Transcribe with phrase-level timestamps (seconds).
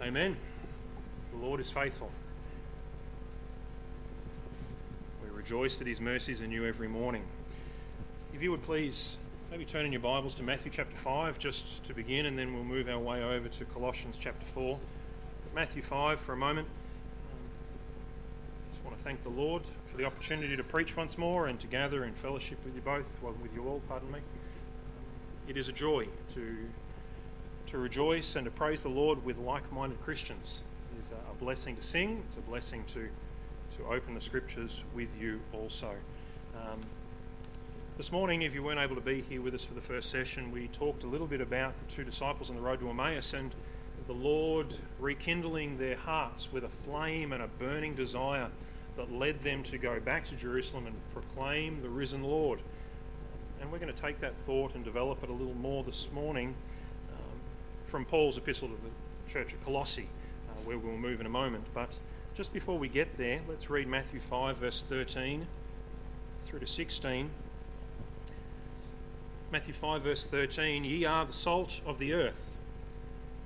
[0.00, 0.36] Amen.
[1.32, 2.08] The Lord is faithful.
[5.24, 7.24] We rejoice that his mercies are new every morning.
[8.32, 9.16] If you would please
[9.50, 12.62] maybe turn in your Bibles to Matthew chapter 5 just to begin, and then we'll
[12.62, 14.78] move our way over to Colossians chapter 4.
[15.52, 16.68] Matthew 5 for a moment.
[18.70, 21.66] Just want to thank the Lord for the opportunity to preach once more and to
[21.66, 24.20] gather in fellowship with you both, well, with you all, pardon me.
[25.48, 26.56] It is a joy to
[27.68, 30.62] to rejoice and to praise the Lord with like minded Christians.
[30.96, 33.08] It is a blessing to sing, it's a blessing to,
[33.76, 35.92] to open the scriptures with you also.
[36.56, 36.80] Um,
[37.98, 40.50] this morning, if you weren't able to be here with us for the first session,
[40.50, 43.54] we talked a little bit about the two disciples on the road to Emmaus and
[44.06, 48.48] the Lord rekindling their hearts with a flame and a burning desire
[48.96, 52.60] that led them to go back to Jerusalem and proclaim the risen Lord.
[53.60, 56.54] And we're going to take that thought and develop it a little more this morning
[57.88, 60.08] from Paul's epistle to the church at Colossae,
[60.48, 61.64] uh, where we'll move in a moment.
[61.72, 61.98] But
[62.34, 65.46] just before we get there, let's read Matthew 5, verse 13
[66.46, 67.30] through to 16.
[69.50, 72.54] Matthew 5, verse 13 Ye are the salt of the earth.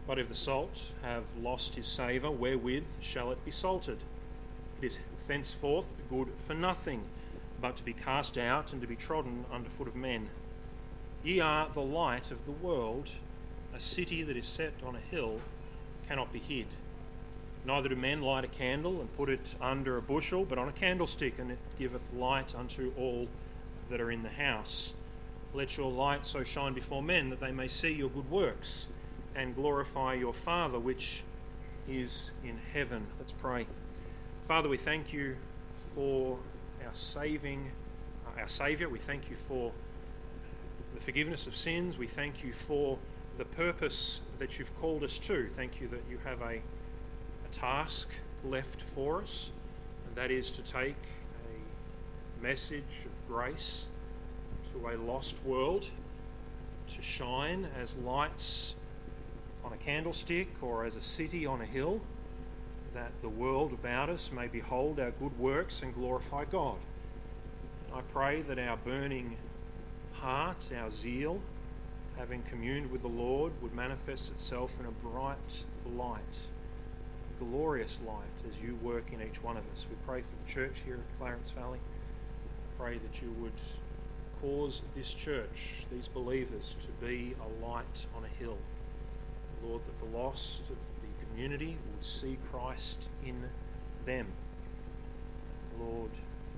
[0.09, 3.99] But if the salt have lost his savour, wherewith shall it be salted?
[4.81, 7.05] It is thenceforth good for nothing,
[7.61, 10.29] but to be cast out and to be trodden under foot of men.
[11.23, 13.13] Ye are the light of the world.
[13.75, 15.41] A city that is set on a hill
[16.09, 16.67] cannot be hid.
[17.65, 20.73] Neither do men light a candle and put it under a bushel, but on a
[20.73, 23.29] candlestick, and it giveth light unto all
[23.89, 24.95] that are in the house.
[25.55, 28.87] Let your light so shine before men that they may see your good works
[29.35, 31.23] and glorify your Father which
[31.89, 33.07] is in heaven.
[33.19, 33.67] Let's pray.
[34.49, 35.37] Father, we thank you
[35.95, 36.39] for
[36.85, 37.71] our saving,
[38.27, 38.89] uh, our Saviour.
[38.89, 39.73] We thank you for
[40.95, 41.97] the forgiveness of sins.
[41.97, 42.99] We thank you for
[43.39, 45.49] the purpose that you've called us to.
[45.49, 48.09] Thank you that you have a, a task
[48.45, 49.51] left for us,
[50.07, 50.97] and that is to take
[51.49, 53.87] a message of grace
[54.73, 55.89] to a lost world,
[56.89, 58.75] to shine as lights
[59.65, 62.01] on a candlestick or as a city on a hill,
[62.95, 66.77] that the world about us may behold our good works and glorify God.
[67.95, 69.37] I pray that our burning
[70.13, 71.41] heart, our zeal,
[72.23, 75.65] having communed with the Lord, would manifest itself in a bright
[75.97, 76.39] light,
[77.41, 79.87] a glorious light, as you work in each one of us.
[79.91, 81.81] We pray for the church here at Clarence Valley.
[82.79, 83.59] Pray that you would
[84.41, 88.59] cause this church, these believers, to be a light on a hill.
[89.65, 93.49] Lord, that the lost of the community would see Christ in
[94.07, 94.29] them.
[95.81, 96.13] Lord,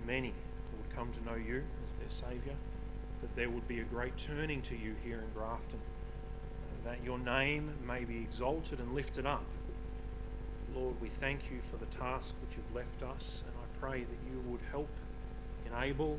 [0.07, 0.35] many
[0.77, 2.55] would come to know you as their Saviour
[3.25, 5.79] that there would be a great turning to you here in Grafton,
[6.85, 9.47] that your name may be exalted and lifted up.
[10.77, 14.31] Lord, we thank you for the task that you've left us, and I pray that
[14.31, 14.91] you would help,
[15.67, 16.19] enable,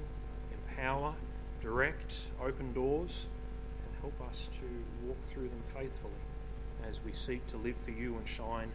[0.52, 1.14] empower,
[1.62, 3.28] direct, open doors,
[3.86, 6.12] and help us to walk through them faithfully
[6.90, 8.72] as we seek to live for you and shine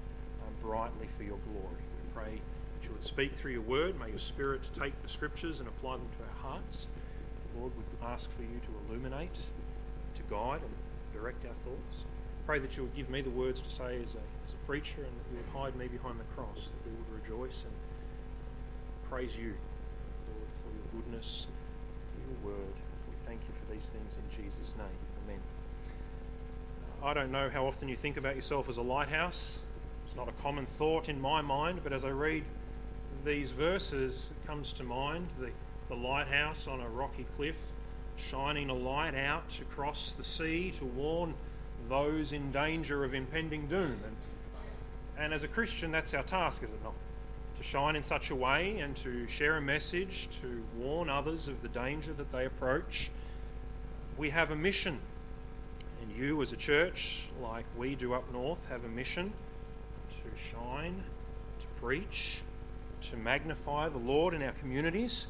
[0.46, 1.82] um, brightly for your glory.
[2.04, 2.40] We pray
[2.80, 3.98] that you would speak through your word.
[3.98, 6.86] May your Spirit take the scriptures and apply them to our hearts.
[7.58, 9.38] Lord, we ask for you to illuminate,
[10.14, 10.74] to guide, and
[11.12, 12.04] direct our thoughts.
[12.46, 14.98] Pray that you would give me the words to say as a, as a preacher
[14.98, 17.72] and that you would hide me behind the cross, that we would rejoice and
[19.08, 19.54] praise you,
[20.28, 21.46] Lord, for your goodness,
[22.14, 22.74] for your word.
[23.08, 24.86] We thank you for these things in Jesus' name.
[25.26, 25.40] Amen.
[27.02, 29.60] Uh, I don't know how often you think about yourself as a lighthouse.
[30.04, 32.44] It's not a common thought in my mind, but as I read
[33.24, 35.50] these verses, it comes to mind the
[35.90, 37.72] the lighthouse on a rocky cliff,
[38.16, 41.34] shining a light out across the sea to warn
[41.88, 43.98] those in danger of impending doom.
[44.04, 44.16] And,
[45.18, 46.94] and as a Christian, that's our task, is it not?
[47.58, 51.60] To shine in such a way and to share a message, to warn others of
[51.60, 53.10] the danger that they approach.
[54.16, 55.00] We have a mission.
[56.00, 59.32] And you, as a church, like we do up north, have a mission
[60.08, 61.02] to shine,
[61.58, 62.42] to preach,
[63.10, 65.26] to magnify the Lord in our communities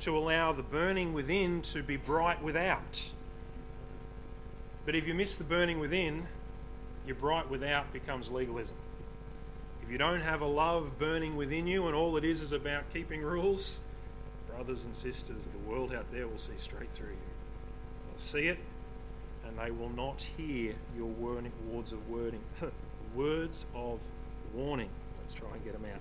[0.00, 3.02] to allow the burning within to be bright without.
[4.84, 6.26] But if you miss the burning within,
[7.06, 8.76] your bright without becomes legalism.
[9.82, 12.84] If you don't have a love burning within you and all it is is about
[12.92, 13.80] keeping rules,
[14.48, 17.16] brothers and sisters, the world out there will see straight through you.
[18.08, 18.58] They'll see it
[19.46, 22.42] and they will not hear your words of wording,
[23.14, 24.00] words of
[24.54, 24.90] warning.
[25.20, 26.00] Let's try and get them out.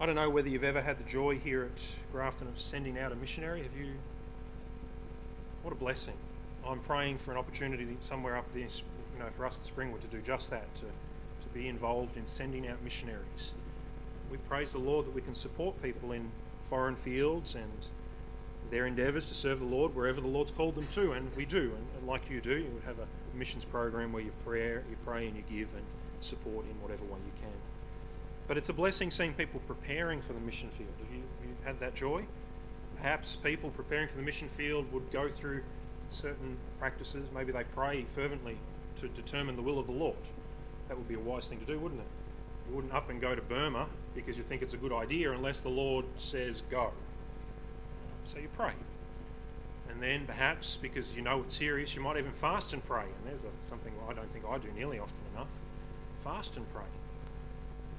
[0.00, 3.12] I don't know whether you've ever had the joy here at Grafton of sending out
[3.12, 3.62] a missionary.
[3.62, 3.92] Have you?
[5.62, 6.14] What a blessing.
[6.66, 8.82] I'm praying for an opportunity somewhere up this
[9.14, 12.26] you know, for us at Springwood to do just that, to, to be involved in
[12.26, 13.52] sending out missionaries.
[14.30, 16.28] We praise the Lord that we can support people in
[16.68, 17.88] foreign fields and
[18.70, 21.72] their endeavours to serve the Lord wherever the Lord's called them to, and we do.
[21.76, 23.06] And, and like you do, you would have a
[23.36, 25.84] missions program where you pray, you pray and you give and
[26.20, 27.52] support in whatever way you can.
[28.46, 30.90] But it's a blessing seeing people preparing for the mission field.
[30.98, 32.24] Have you, you had that joy?
[32.96, 35.62] Perhaps people preparing for the mission field would go through
[36.10, 37.28] certain practices.
[37.34, 38.58] Maybe they pray fervently
[38.96, 40.16] to determine the will of the Lord.
[40.88, 42.06] That would be a wise thing to do, wouldn't it?
[42.68, 45.60] You wouldn't up and go to Burma because you think it's a good idea unless
[45.60, 46.92] the Lord says go.
[48.24, 48.72] So you pray.
[49.90, 53.04] And then perhaps because you know it's serious, you might even fast and pray.
[53.04, 55.48] And there's a, something I don't think I do nearly often enough.
[56.22, 56.84] Fast and pray.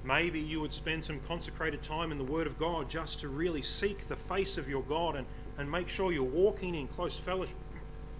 [0.06, 3.60] Maybe you would spend some consecrated time in the Word of God just to really
[3.60, 5.26] seek the face of your God and,
[5.58, 7.56] and make sure you're walking in close fellowship.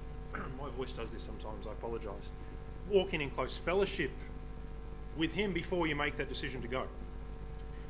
[0.61, 2.31] My voice does this sometimes, I apologise.
[2.91, 4.11] Walking in close fellowship
[5.17, 6.87] with Him before you make that decision to go.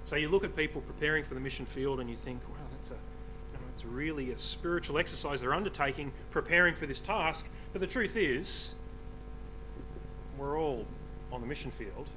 [0.05, 2.91] So you look at people preparing for the mission field and you think, wow, that's
[2.91, 2.99] a, you
[3.55, 7.49] know, it's really a spiritual exercise they're undertaking, preparing for this task.
[7.73, 8.75] But the truth is,
[10.37, 10.85] we're all
[11.33, 12.09] on the mission field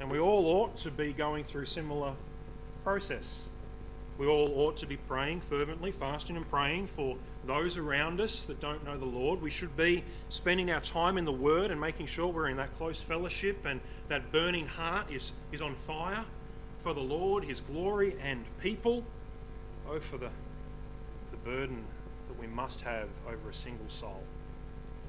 [0.00, 2.14] and we all ought to be going through similar
[2.82, 3.48] process.
[4.16, 8.60] We all ought to be praying fervently, fasting and praying for those around us that
[8.60, 9.42] don't know the Lord.
[9.42, 12.76] We should be spending our time in the Word and making sure we're in that
[12.76, 16.24] close fellowship and that burning heart is, is on fire
[16.80, 19.02] for the Lord, His glory, and people.
[19.90, 20.30] Oh, for the,
[21.30, 21.82] the burden
[22.28, 24.22] that we must have over a single soul.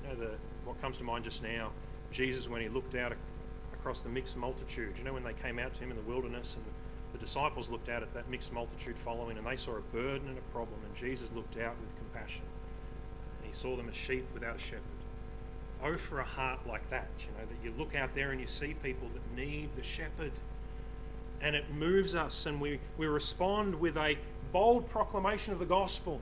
[0.03, 0.31] You know, the,
[0.65, 1.69] what comes to mind just now,
[2.11, 3.13] Jesus, when He looked out
[3.85, 4.95] across the mixed multitude.
[4.97, 6.65] You know, when they came out to him in the wilderness and
[7.13, 10.39] the disciples looked out at that mixed multitude following and they saw a burden and
[10.39, 12.41] a problem, and Jesus looked out with compassion.
[13.37, 14.81] And he saw them as sheep without shepherd.
[15.83, 18.47] Oh, for a heart like that, you know, that you look out there and you
[18.47, 20.31] see people that need the shepherd.
[21.39, 24.17] And it moves us, and we, we respond with a
[24.51, 26.19] bold proclamation of the gospel.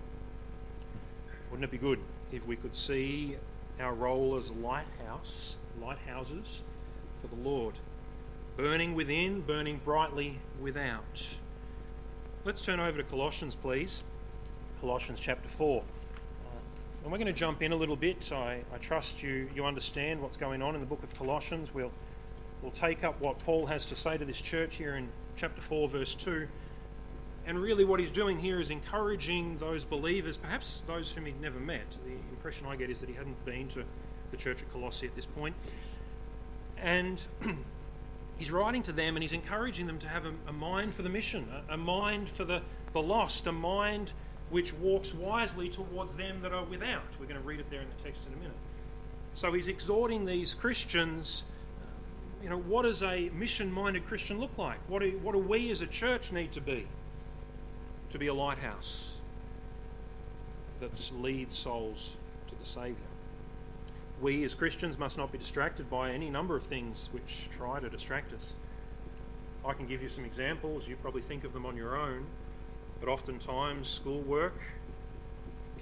[1.50, 2.00] Wouldn't it be good
[2.34, 3.38] if we could see
[3.80, 6.62] our role as lighthouse, lighthouses
[7.24, 7.80] for the Lord.
[8.58, 11.26] Burning within, burning brightly without.
[12.44, 14.04] Let's turn over to Colossians, please.
[14.82, 15.82] Colossians chapter 4.
[15.82, 16.50] Uh,
[17.04, 18.30] and we're going to jump in a little bit.
[18.34, 21.74] I, I trust you, you understand what's going on in the book of Colossians.
[21.74, 21.92] We'll,
[22.62, 25.88] we'll take up what Paul has to say to this church here in chapter 4,
[25.88, 26.46] verse 2.
[27.46, 31.60] And really, what he's doing here is encouraging those believers, perhaps those whom he'd never
[31.60, 31.90] met.
[32.06, 33.84] The impression I get is that he hadn't been to
[34.32, 35.56] the church at Colossae at this point.
[36.84, 37.24] And
[38.38, 41.10] he's writing to them and he's encouraging them to have a, a mind for the
[41.10, 44.12] mission, a, a, mind for the, the lost, a mind
[44.50, 47.08] which walks wisely towards them that are without.
[47.20, 48.58] We're going to read it there in the text in a minute.
[49.34, 51.44] So he's exhorting these Christians.
[52.44, 54.78] You know, what does a mission minded Christian look like?
[54.90, 56.86] What do, what do we as a church need to be?
[58.10, 59.22] To be a lighthouse
[60.82, 63.13] that leads souls to the Saviour
[64.22, 67.90] we as Christians must not be distracted by any number of things which try to
[67.90, 68.54] distract us.
[69.66, 72.26] I can give you some examples, you probably think of them on your own,
[73.00, 74.60] but oftentimes schoolwork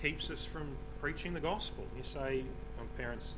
[0.01, 0.67] keeps us from
[0.99, 1.83] preaching the gospel.
[1.97, 2.43] You say,
[2.79, 3.33] um, parents,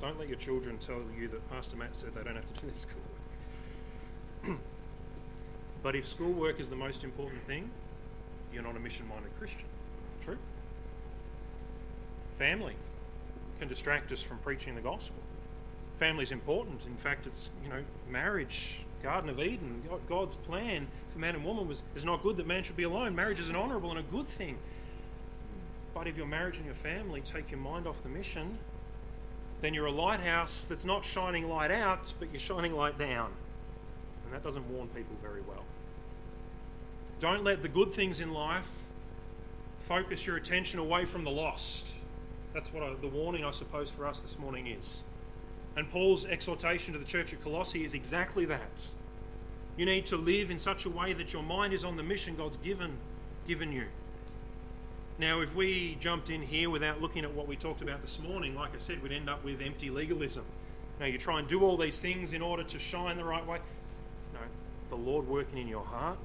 [0.00, 2.66] don't let your children tell you that Pastor Matt said they don't have to do
[2.66, 2.86] this
[4.42, 4.60] schoolwork.
[5.82, 7.70] but if schoolwork is the most important thing,
[8.52, 9.64] you're not a mission minded Christian.
[10.22, 10.38] True?
[12.38, 12.74] Family
[13.62, 15.14] can distract us from preaching the gospel.
[16.00, 16.84] Family is important.
[16.86, 21.68] In fact, it's, you know, marriage, Garden of Eden, God's plan for man and woman
[21.68, 23.14] was is not good that man should be alone.
[23.14, 24.58] Marriage is an honourable and a good thing.
[25.94, 28.58] But if your marriage and your family take your mind off the mission,
[29.60, 33.30] then you're a lighthouse that's not shining light out, but you're shining light down.
[34.24, 35.62] And that doesn't warn people very well.
[37.20, 38.88] Don't let the good things in life
[39.78, 41.92] focus your attention away from the lost.
[42.54, 45.02] That's what I, the warning, I suppose, for us this morning is.
[45.76, 48.86] And Paul's exhortation to the church at Colossae is exactly that.
[49.76, 52.36] You need to live in such a way that your mind is on the mission
[52.36, 52.98] God's given,
[53.46, 53.86] given you.
[55.18, 58.54] Now, if we jumped in here without looking at what we talked about this morning,
[58.54, 60.44] like I said, we'd end up with empty legalism.
[61.00, 63.58] Now, you try and do all these things in order to shine the right way.
[64.34, 64.40] No,
[64.90, 66.18] the Lord working in your heart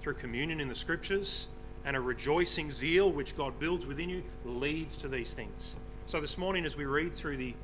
[0.00, 1.48] through communion in the scriptures,
[1.84, 5.74] and a rejoicing zeal which God builds within you leads to these things.
[6.06, 7.54] So, this morning, as we read through the,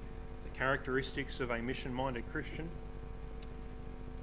[0.44, 2.68] the characteristics of a mission minded Christian,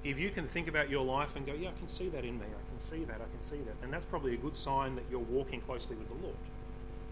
[0.04, 2.38] if you can think about your life and go, Yeah, I can see that in
[2.40, 4.96] me, I can see that, I can see that, and that's probably a good sign
[4.96, 6.36] that you're walking closely with the Lord.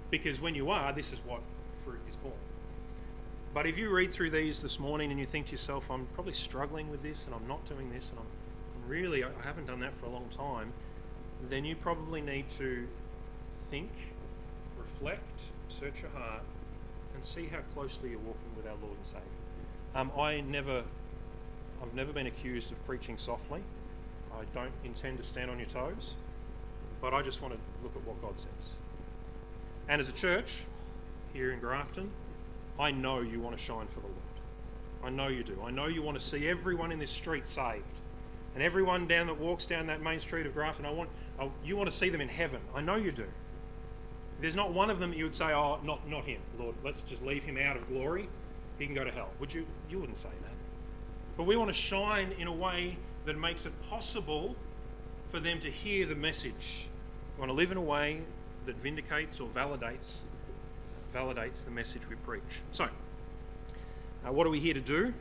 [0.09, 1.41] Because when you are, this is what
[1.83, 2.33] fruit is born.
[3.53, 6.33] But if you read through these this morning and you think to yourself, I'm probably
[6.33, 9.81] struggling with this and I'm not doing this and I'm, I'm really, I haven't done
[9.81, 10.71] that for a long time,
[11.49, 12.87] then you probably need to
[13.69, 13.89] think,
[14.77, 16.43] reflect, search your heart,
[17.15, 19.23] and see how closely you're walking with our Lord and Saviour.
[19.95, 20.83] Um, I never,
[21.81, 23.61] I've never been accused of preaching softly.
[24.33, 26.15] I don't intend to stand on your toes,
[27.01, 28.75] but I just want to look at what God says.
[29.89, 30.63] And as a church
[31.33, 32.09] here in Grafton,
[32.79, 34.17] I know you want to shine for the Lord.
[35.03, 35.57] I know you do.
[35.65, 37.83] I know you want to see everyone in this street saved.
[38.53, 41.77] And everyone down that walks down that main street of Grafton, I want, I, you
[41.77, 42.59] want to see them in heaven.
[42.75, 43.27] I know you do.
[44.41, 47.01] There's not one of them that you would say, oh, not, not him, Lord, let's
[47.01, 48.27] just leave him out of glory.
[48.79, 49.29] He can go to hell.
[49.39, 49.65] Would you?
[49.89, 50.51] You wouldn't say that.
[51.37, 54.55] But we want to shine in a way that makes it possible
[55.29, 56.87] for them to hear the message.
[57.35, 58.21] We want to live in a way
[58.65, 60.17] that vindicates or validates
[61.13, 62.61] validates the message we preach.
[62.71, 62.85] So,
[64.25, 65.13] uh, what are we here to do?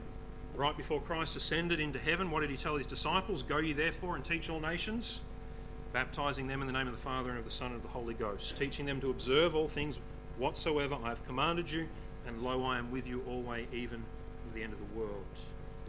[0.54, 3.42] Right before Christ ascended into heaven, what did he tell his disciples?
[3.42, 5.20] Go ye therefore and teach all nations,
[5.92, 7.88] baptizing them in the name of the Father and of the Son and of the
[7.88, 10.00] Holy Ghost, teaching them to observe all things
[10.36, 11.88] whatsoever I have commanded you,
[12.26, 15.24] and lo, I am with you always, even to the end of the world.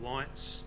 [0.01, 0.63] Lights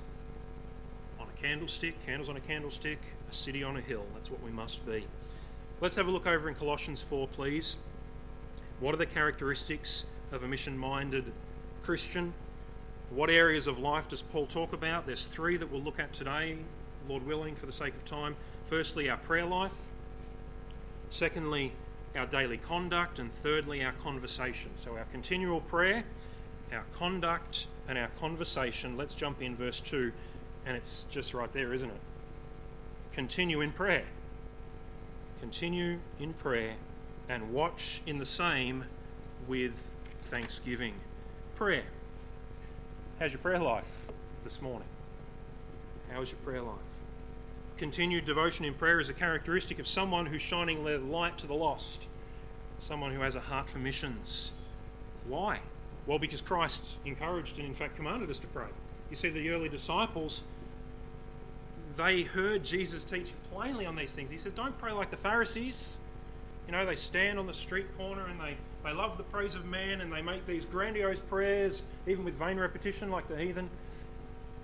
[1.18, 2.98] on a candlestick, candles on a candlestick,
[3.30, 4.04] a city on a hill.
[4.14, 5.06] That's what we must be.
[5.80, 7.76] Let's have a look over in Colossians 4, please.
[8.80, 11.32] What are the characteristics of a mission minded
[11.82, 12.32] Christian?
[13.14, 15.06] What areas of life does Paul talk about?
[15.06, 16.56] There's three that we'll look at today,
[17.08, 18.34] Lord willing, for the sake of time.
[18.64, 19.80] Firstly, our prayer life.
[21.10, 21.72] Secondly,
[22.16, 23.20] our daily conduct.
[23.20, 24.72] And thirdly, our conversation.
[24.74, 26.02] So, our continual prayer,
[26.72, 28.96] our conduct, and our conversation.
[28.96, 30.10] Let's jump in, verse 2,
[30.66, 32.00] and it's just right there, isn't it?
[33.12, 34.06] Continue in prayer.
[35.40, 36.74] Continue in prayer
[37.28, 38.84] and watch in the same
[39.46, 39.88] with
[40.22, 40.94] thanksgiving.
[41.54, 41.84] Prayer.
[43.20, 44.08] How's your prayer life
[44.42, 44.88] this morning?
[46.10, 46.74] How is your prayer life?
[47.76, 51.54] Continued devotion in prayer is a characteristic of someone who's shining their light to the
[51.54, 52.08] lost,
[52.80, 54.50] someone who has a heart for missions.
[55.28, 55.60] Why?
[56.06, 58.66] Well, because Christ encouraged and, in fact, commanded us to pray.
[59.10, 60.42] You see, the early disciples,
[61.96, 64.28] they heard Jesus teach plainly on these things.
[64.28, 65.98] He says, Don't pray like the Pharisees.
[66.66, 69.64] You know, they stand on the street corner and they, they love the praise of
[69.64, 73.68] man and they make these grandiose prayers, even with vain repetition, like the heathen.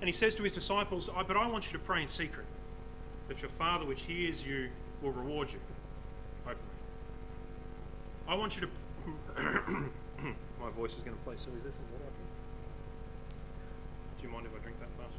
[0.00, 2.46] And he says to his disciples, But I want you to pray in secret,
[3.28, 4.68] that your Father which hears you
[5.02, 5.58] will reward you
[6.44, 6.60] openly.
[8.28, 8.68] I want you to.
[10.60, 12.12] My voice is going to play So Is this in water?
[14.18, 15.16] Do you mind if I drink that fast?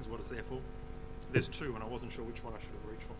[0.00, 0.60] Is what it's there for.
[1.32, 3.14] There's two, and I wasn't sure which one I should have reached for.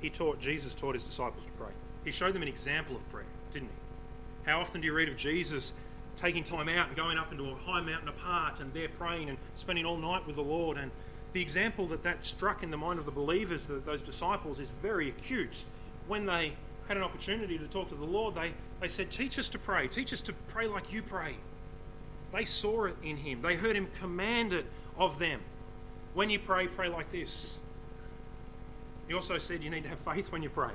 [0.00, 1.72] He taught, Jesus taught his disciples to pray.
[2.04, 4.50] He showed them an example of prayer, didn't he?
[4.50, 5.72] How often do you read of Jesus
[6.16, 9.38] taking time out and going up into a high mountain apart and there praying and
[9.54, 10.78] spending all night with the Lord?
[10.78, 10.90] And
[11.32, 14.70] the example that that struck in the mind of the believers, the, those disciples, is
[14.70, 15.64] very acute.
[16.08, 16.54] When they
[16.88, 19.86] had an opportunity to talk to the Lord, they, they said, Teach us to pray.
[19.86, 21.36] Teach us to pray like you pray.
[22.32, 24.66] They saw it in him, they heard him command it
[24.96, 25.40] of them.
[26.14, 27.58] When you pray, pray like this.
[29.10, 30.70] He also said you need to have faith when you pray,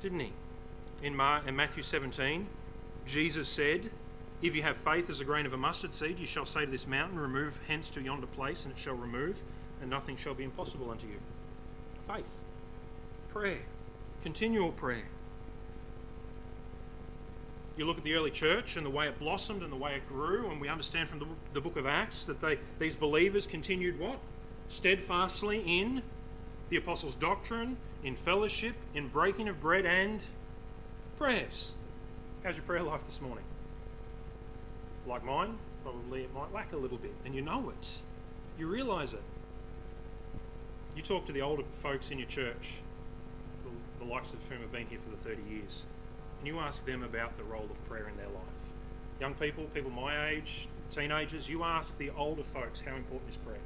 [0.00, 0.32] didn't he?
[1.02, 2.46] In, Mar- in Matthew 17,
[3.04, 3.90] Jesus said,
[4.40, 6.70] If you have faith as a grain of a mustard seed, you shall say to
[6.70, 9.42] this mountain, Remove hence to yonder place, and it shall remove,
[9.82, 11.18] and nothing shall be impossible unto you.
[12.06, 12.38] Faith,
[13.28, 13.60] prayer,
[14.22, 15.04] continual prayer.
[17.76, 20.08] You look at the early church and the way it blossomed and the way it
[20.08, 23.98] grew, and we understand from the, the book of Acts that they, these believers continued
[23.98, 24.18] what?
[24.68, 26.02] Steadfastly in
[26.72, 30.24] the apostles' doctrine, in fellowship, in breaking of bread, and
[31.18, 31.74] prayers.
[32.42, 33.44] How's your prayer life this morning?
[35.06, 37.90] Like mine, probably it might lack a little bit, and you know it.
[38.58, 39.20] You realize it.
[40.96, 42.80] You talk to the older folks in your church,
[43.64, 45.84] the, the likes of whom have been here for the 30 years,
[46.38, 48.62] and you ask them about the role of prayer in their life.
[49.20, 53.58] Young people, people my age, teenagers, you ask the older folks how important is prayer.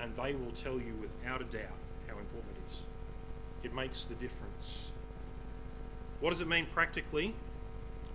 [0.00, 1.81] And they will tell you without a doubt
[3.62, 4.92] It makes the difference.
[6.20, 7.34] What does it mean practically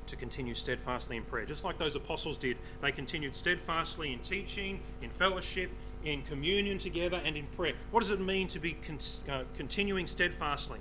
[0.08, 1.46] to continue steadfastly in prayer?
[1.46, 5.70] Just like those apostles did, they continued steadfastly in teaching, in fellowship,
[6.04, 7.74] in communion together, and in prayer.
[7.92, 9.00] What does it mean to be con-
[9.30, 10.80] uh, continuing steadfastly?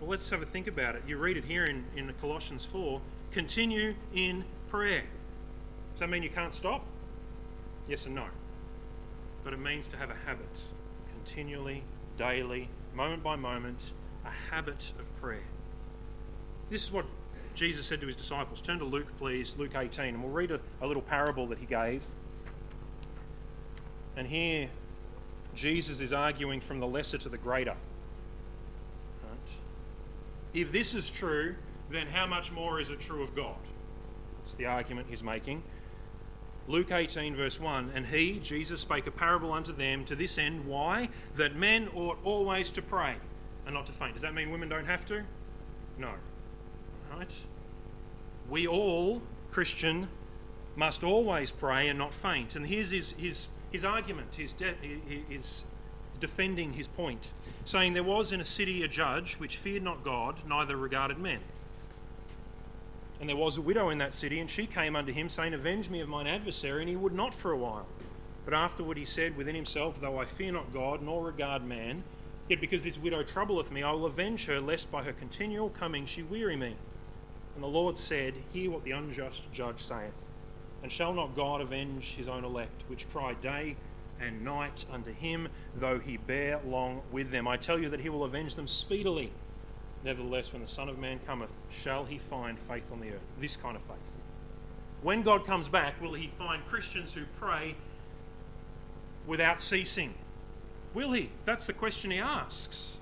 [0.00, 1.02] Well, let's have a think about it.
[1.06, 5.04] You read it here in, in Colossians 4 continue in prayer.
[5.92, 6.84] Does that mean you can't stop?
[7.88, 8.26] Yes and no.
[9.44, 10.48] But it means to have a habit,
[11.12, 11.82] continually
[12.22, 15.42] daily, moment by moment, a habit of prayer.
[16.70, 17.04] This is what
[17.54, 18.60] Jesus said to his disciples.
[18.60, 21.66] Turn to Luke, please, Luke 18, and we'll read a, a little parable that he
[21.66, 22.04] gave.
[24.16, 24.68] And here,
[25.56, 27.74] Jesus is arguing from the lesser to the greater.
[29.24, 29.50] Right?
[30.54, 31.56] If this is true,
[31.90, 33.56] then how much more is it true of God?
[34.38, 35.64] That's the argument he's making.
[36.68, 40.64] Luke 18, verse 1 And he, Jesus, spake a parable unto them to this end.
[40.66, 41.08] Why?
[41.36, 43.16] That men ought always to pray
[43.66, 44.14] and not to faint.
[44.14, 45.24] Does that mean women don't have to?
[45.98, 46.10] No.
[47.14, 47.34] Right?
[48.48, 50.08] We all, Christian,
[50.76, 52.56] must always pray and not faint.
[52.56, 54.74] And here's his, his, his argument, his, de-
[55.28, 55.64] his
[56.18, 57.32] defending his point,
[57.64, 61.40] saying, There was in a city a judge which feared not God, neither regarded men.
[63.22, 65.88] And there was a widow in that city, and she came unto him, saying, Avenge
[65.88, 66.82] me of mine adversary.
[66.82, 67.86] And he would not for a while.
[68.44, 72.02] But afterward he said within himself, Though I fear not God, nor regard man,
[72.48, 76.04] yet because this widow troubleth me, I will avenge her, lest by her continual coming
[76.04, 76.74] she weary me.
[77.54, 80.26] And the Lord said, Hear what the unjust judge saith.
[80.82, 83.76] And shall not God avenge his own elect, which cry day
[84.20, 87.46] and night unto him, though he bear long with them?
[87.46, 89.30] I tell you that he will avenge them speedily.
[90.04, 93.30] Nevertheless, when the Son of Man cometh, shall he find faith on the earth?
[93.40, 94.24] This kind of faith.
[95.02, 97.74] When God comes back, will he find Christians who pray
[99.26, 100.14] without ceasing?
[100.94, 101.30] Will he?
[101.44, 102.96] That's the question he asks.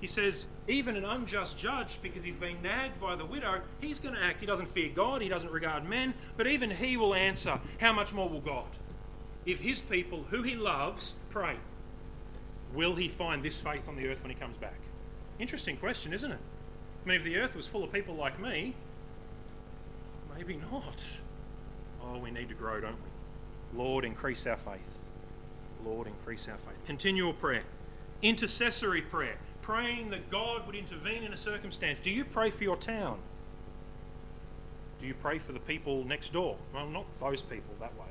[0.00, 4.14] He says, even an unjust judge, because he's been nagged by the widow, he's going
[4.14, 4.40] to act.
[4.40, 8.12] He doesn't fear God, he doesn't regard men, but even he will answer, How much
[8.12, 8.68] more will God?
[9.46, 11.56] If his people, who he loves, pray,
[12.74, 14.78] will he find this faith on the earth when he comes back?
[15.38, 16.38] Interesting question, isn't it?
[17.04, 18.74] I mean, if the earth was full of people like me,
[20.36, 21.20] maybe not.
[22.02, 23.78] Oh, we need to grow, don't we?
[23.78, 24.80] Lord, increase our faith.
[25.84, 26.84] Lord, increase our faith.
[26.86, 27.62] Continual prayer,
[28.22, 31.98] intercessory prayer, praying that God would intervene in a circumstance.
[31.98, 33.18] Do you pray for your town?
[34.98, 36.56] Do you pray for the people next door?
[36.74, 38.06] Well, not those people that way.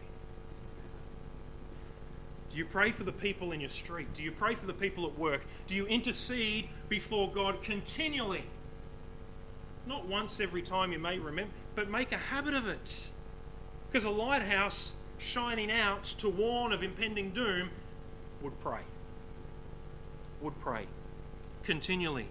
[2.57, 4.11] Do you pray for the people in your street?
[4.15, 5.45] Do you pray for the people at work?
[5.67, 8.41] Do you intercede before God continually?
[9.85, 13.09] Not once every time you may remember, but make a habit of it.
[13.87, 17.69] Because a lighthouse shining out to warn of impending doom
[18.41, 18.81] would pray.
[20.41, 20.87] Would pray
[21.61, 22.25] continually.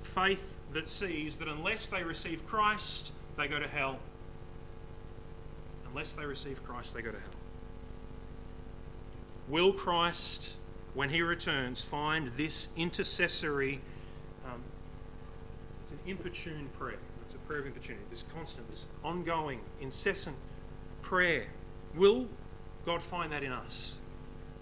[0.00, 3.98] Faith that sees that unless they receive Christ, they go to hell.
[5.88, 7.33] Unless they receive Christ, they go to hell.
[9.48, 10.56] Will Christ,
[10.94, 13.80] when he returns, find this intercessory,
[14.46, 14.62] um,
[15.82, 16.98] it's an importune prayer.
[17.22, 20.36] It's a prayer of importunity, this constant, this ongoing, incessant
[21.02, 21.46] prayer.
[21.94, 22.26] Will
[22.86, 23.96] God find that in us?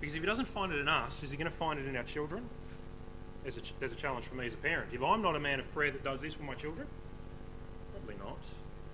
[0.01, 1.97] Because if he doesn't find it in us, is he going to find it in
[1.97, 2.45] our children?
[3.43, 4.91] There's a, there's a challenge for me as a parent.
[4.93, 6.89] If I'm not a man of prayer that does this with my children,
[7.93, 8.39] probably not.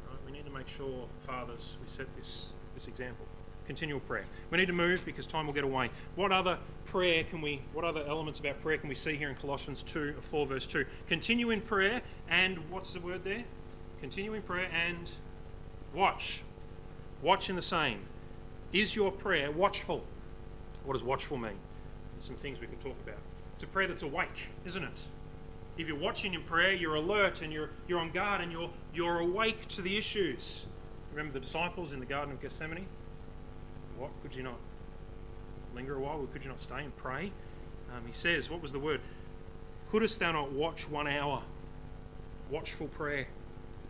[0.07, 0.19] Right?
[0.27, 3.25] We need to make sure, fathers, we set this, this example
[3.69, 4.25] continual prayer.
[4.51, 5.91] We need to move because time will get away.
[6.17, 9.37] What other prayer can we, what other elements about prayer can we see here in
[9.37, 10.87] Colossians 2, uh, 4, verse 2?
[11.07, 12.01] Continue in prayer
[12.31, 13.45] and, what's the word there?
[14.01, 15.13] Continue in prayer and
[15.95, 16.43] watch.
[17.21, 18.01] Watch in the same.
[18.73, 20.03] Is your prayer watchful?
[20.85, 21.53] What does watchful mean?
[22.15, 23.19] There's some things we can talk about.
[23.55, 25.09] It's a prayer that's awake, isn't it?
[25.77, 29.19] If you're watching in prayer, you're alert and you're, you're on guard and you're, you're
[29.19, 30.65] awake to the issues.
[31.11, 32.87] Remember the disciples in the Garden of Gethsemane?
[33.99, 34.11] What?
[34.23, 34.59] Could you not
[35.75, 36.27] linger a while?
[36.33, 37.33] Could you not stay and pray?
[37.95, 39.01] Um, he says, What was the word?
[39.91, 41.43] Couldst thou not watch one hour?
[42.51, 43.27] Watchful prayer.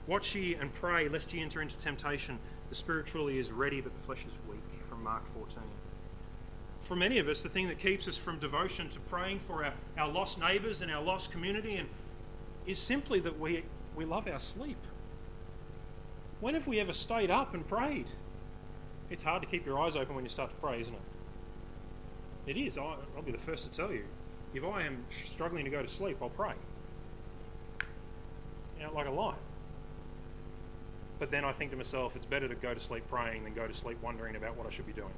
[0.06, 2.38] Watch ye and pray, lest ye enter into temptation.
[2.70, 4.60] The spirit truly is ready, but the flesh is weak.
[4.88, 5.62] From Mark 14.
[6.80, 9.74] For many of us, the thing that keeps us from devotion to praying for our,
[9.98, 11.88] our lost neighbours and our lost community and
[12.66, 13.64] is simply that we,
[13.96, 14.78] we love our sleep.
[16.40, 18.08] When have we ever stayed up and prayed?
[19.10, 21.00] It's hard to keep your eyes open when you start to pray, isn't it?
[22.48, 22.78] It is.
[22.78, 24.04] I, will be the first to tell you.
[24.54, 26.54] If I am struggling to go to sleep, I'll pray.
[28.78, 29.36] You know, like a lion.
[31.18, 33.66] But then I think to myself, it's better to go to sleep praying than go
[33.66, 35.12] to sleep wondering about what I should be doing.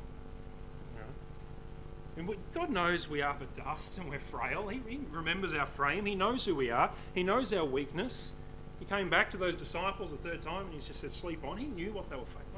[2.17, 2.35] Know?
[2.55, 4.69] God knows we are but dust and we're frail.
[4.69, 6.07] He, he remembers our frame.
[6.07, 6.91] He knows who we are.
[7.15, 8.33] He knows our weakness.
[8.79, 11.59] He came back to those disciples the third time and he just said, Sleep on.
[11.59, 12.50] He knew what they were facing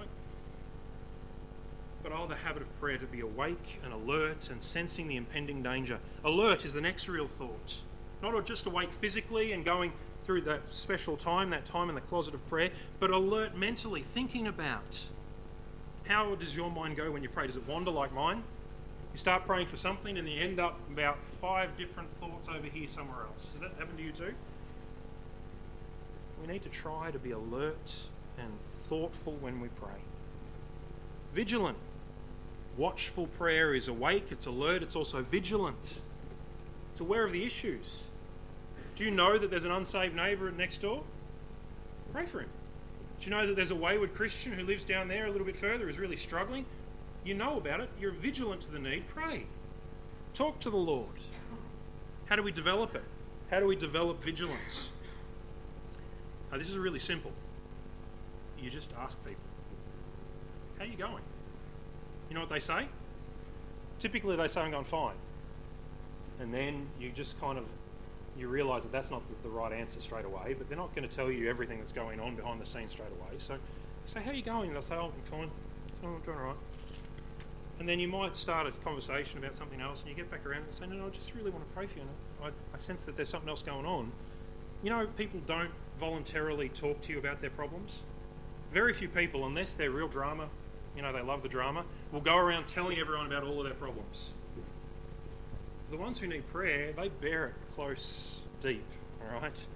[2.03, 5.62] but oh, the habit of prayer to be awake and alert and sensing the impending
[5.62, 5.99] danger.
[6.25, 7.81] Alert is the next real thought.
[8.23, 12.35] Not just awake physically and going through that special time, that time in the closet
[12.35, 15.01] of prayer, but alert mentally, thinking about
[16.07, 17.47] how does your mind go when you pray?
[17.47, 18.43] Does it wander like mine?
[19.12, 22.88] You start praying for something and you end up about five different thoughts over here
[22.88, 23.49] somewhere else.
[23.53, 24.35] Does that happen to you too?
[26.41, 27.95] We need to try to be alert
[28.38, 28.51] and
[28.88, 30.01] thoughtful when we pray.
[31.33, 31.79] Vigilant.
[32.77, 36.01] Watchful prayer is awake, it's alert, it's also vigilant.
[36.91, 38.05] It's aware of the issues.
[38.97, 41.03] Do you know that there's an unsaved neighbour next door?
[42.13, 42.49] Pray for him.
[43.21, 45.57] Do you know that there's a wayward Christian who lives down there a little bit
[45.57, 46.65] further, is really struggling?
[47.25, 49.47] You know about it, you're vigilant to the need, pray.
[50.35, 51.07] Talk to the Lord.
[52.27, 53.05] How do we develop it?
[53.51, 54.91] How do we develop vigilance?
[56.51, 57.33] Now, this is really simple.
[58.59, 59.43] You just ask people,
[60.79, 61.23] How are you going?
[62.33, 62.88] You know what they say?
[63.99, 65.16] Typically, they say, I'm going fine.
[66.40, 67.66] And then you just kind of
[68.38, 71.07] you realise that that's not the, the, right answer straight away, but they're not going
[71.07, 73.37] to tell you everything that's going on behind the scenes straight away.
[73.37, 73.59] So
[74.07, 74.68] say, How are you going?
[74.68, 75.51] And they'll say, Oh, I'm fine.
[76.03, 76.57] I'm doing all right.
[77.79, 80.62] And then you might start a conversation about something else, and you get back around
[80.62, 82.07] and say, No, no, I just really want to pray for you.
[82.40, 84.11] And I, I sense that there's something else going on.
[84.83, 88.01] You know, people don't voluntarily talk to you about their problems.
[88.73, 90.49] Very few people, unless they're real drama,
[90.97, 93.75] you know, they love the drama, will go around telling everyone about all of their
[93.75, 94.33] problems.
[95.91, 98.85] The ones who need prayer, they bear it close, deep,
[99.21, 99.67] all right?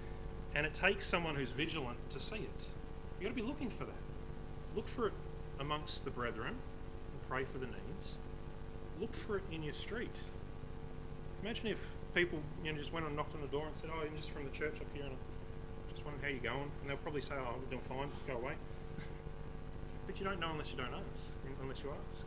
[0.55, 2.67] And it takes someone who's vigilant to see it.
[3.19, 3.93] You've got to be looking for that.
[4.75, 5.13] Look for it
[5.59, 8.15] amongst the brethren and pray for the needs.
[8.99, 10.15] Look for it in your street.
[11.43, 11.79] Imagine if
[12.13, 14.31] people you know, just went and knocked on the door and said, Oh, I'm just
[14.31, 16.71] from the church up here and I'm just wondering how you're going.
[16.81, 18.53] And they'll probably say, Oh, we're doing fine, go away.
[20.07, 21.27] But you don't know unless you don't ask,
[21.61, 22.25] unless you ask.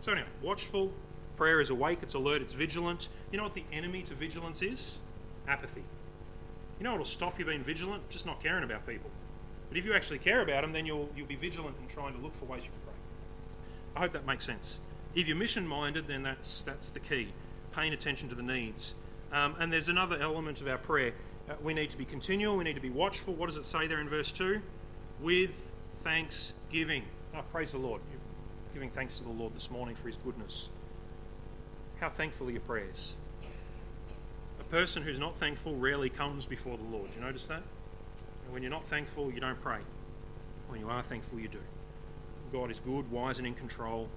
[0.00, 0.92] So, anyway, watchful,
[1.36, 3.08] prayer is awake, it's alert, it's vigilant.
[3.30, 4.98] You know what the enemy to vigilance is?
[5.48, 5.84] Apathy.
[6.78, 8.08] You know what'll stop you being vigilant?
[8.10, 9.10] Just not caring about people.
[9.68, 12.20] But if you actually care about them, then you'll, you'll be vigilant in trying to
[12.20, 12.94] look for ways you can pray.
[13.96, 14.80] I hope that makes sense.
[15.14, 17.28] If you're mission minded, then that's, that's the key
[17.72, 18.94] paying attention to the needs.
[19.32, 21.14] Um, and there's another element of our prayer.
[21.48, 23.34] Uh, we need to be continual, we need to be watchful.
[23.34, 24.60] What does it say there in verse 2?
[25.20, 27.04] With thanksgiving.
[27.34, 28.00] Oh, praise the Lord.
[28.10, 28.20] You're
[28.74, 30.68] giving thanks to the Lord this morning for his goodness.
[32.00, 33.14] How thankful are your prayers?
[34.58, 37.08] A person who's not thankful rarely comes before the Lord.
[37.14, 37.62] You notice that?
[38.44, 39.78] And when you're not thankful, you don't pray.
[40.68, 41.60] When you are thankful, you do.
[42.52, 44.08] God is good, wise, and in control.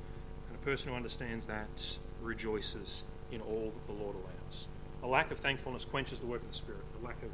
[0.48, 4.68] And a person who understands that rejoices in all that the Lord allows.
[5.04, 6.82] A lack of thankfulness quenches the work of the Spirit.
[7.02, 7.30] A lack of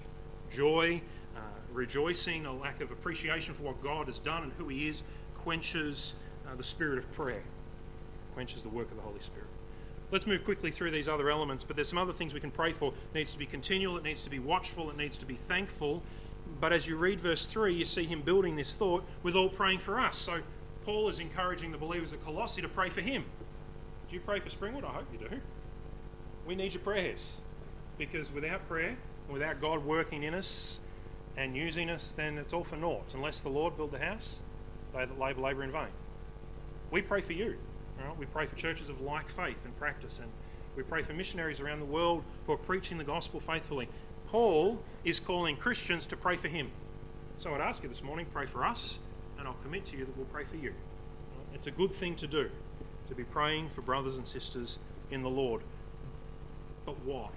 [0.51, 1.01] joy,
[1.35, 1.39] uh,
[1.71, 5.03] rejoicing, a lack of appreciation for what God has done and who He is
[5.35, 6.13] quenches
[6.47, 7.43] uh, the spirit of prayer,
[8.33, 9.47] quenches the work of the Holy Spirit.
[10.11, 12.73] Let's move quickly through these other elements, but there's some other things we can pray
[12.73, 12.89] for.
[12.89, 16.03] It needs to be continual, it needs to be watchful, it needs to be thankful.
[16.59, 19.79] But as you read verse 3, you see him building this thought with all praying
[19.79, 20.17] for us.
[20.17, 20.41] So
[20.83, 23.23] Paul is encouraging the believers at Colossae to pray for him.
[24.09, 24.83] Do you pray for Springwood?
[24.83, 25.41] I hope you do
[26.45, 27.39] we need your prayers.
[27.97, 28.97] Because without prayer,
[29.29, 30.79] without God working in us
[31.37, 33.13] and using us, then it's all for naught.
[33.13, 34.39] Unless the Lord build the house,
[34.93, 35.87] they that labour, labour in vain.
[36.91, 37.57] We pray for you.
[37.99, 38.17] Right?
[38.17, 40.29] We pray for churches of like faith and practice, and
[40.75, 43.87] we pray for missionaries around the world who are preaching the gospel faithfully.
[44.27, 46.71] Paul is calling Christians to pray for him.
[47.37, 48.99] So I'd ask you this morning, pray for us,
[49.37, 50.73] and I'll commit to you that we'll pray for you.
[51.53, 52.49] It's a good thing to do,
[53.07, 54.79] to be praying for brothers and sisters
[55.11, 55.61] in the Lord.
[56.85, 57.29] But why?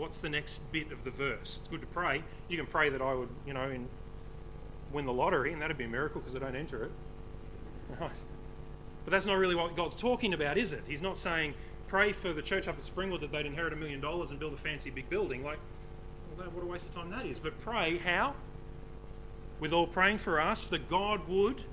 [0.00, 1.58] What's the next bit of the verse?
[1.60, 2.24] It's good to pray.
[2.48, 3.86] You can pray that I would, you know, in,
[4.94, 6.90] win the lottery, and that'd be a miracle because I don't enter it.
[8.00, 8.10] Right.
[9.04, 10.84] But that's not really what God's talking about, is it?
[10.86, 11.52] He's not saying,
[11.86, 14.54] pray for the church up at Springwood that they'd inherit a million dollars and build
[14.54, 15.44] a fancy big building.
[15.44, 15.58] Like,
[16.38, 17.38] well, what a waste of time that is.
[17.38, 18.34] But pray, how?
[19.58, 21.64] With all praying for us, that God would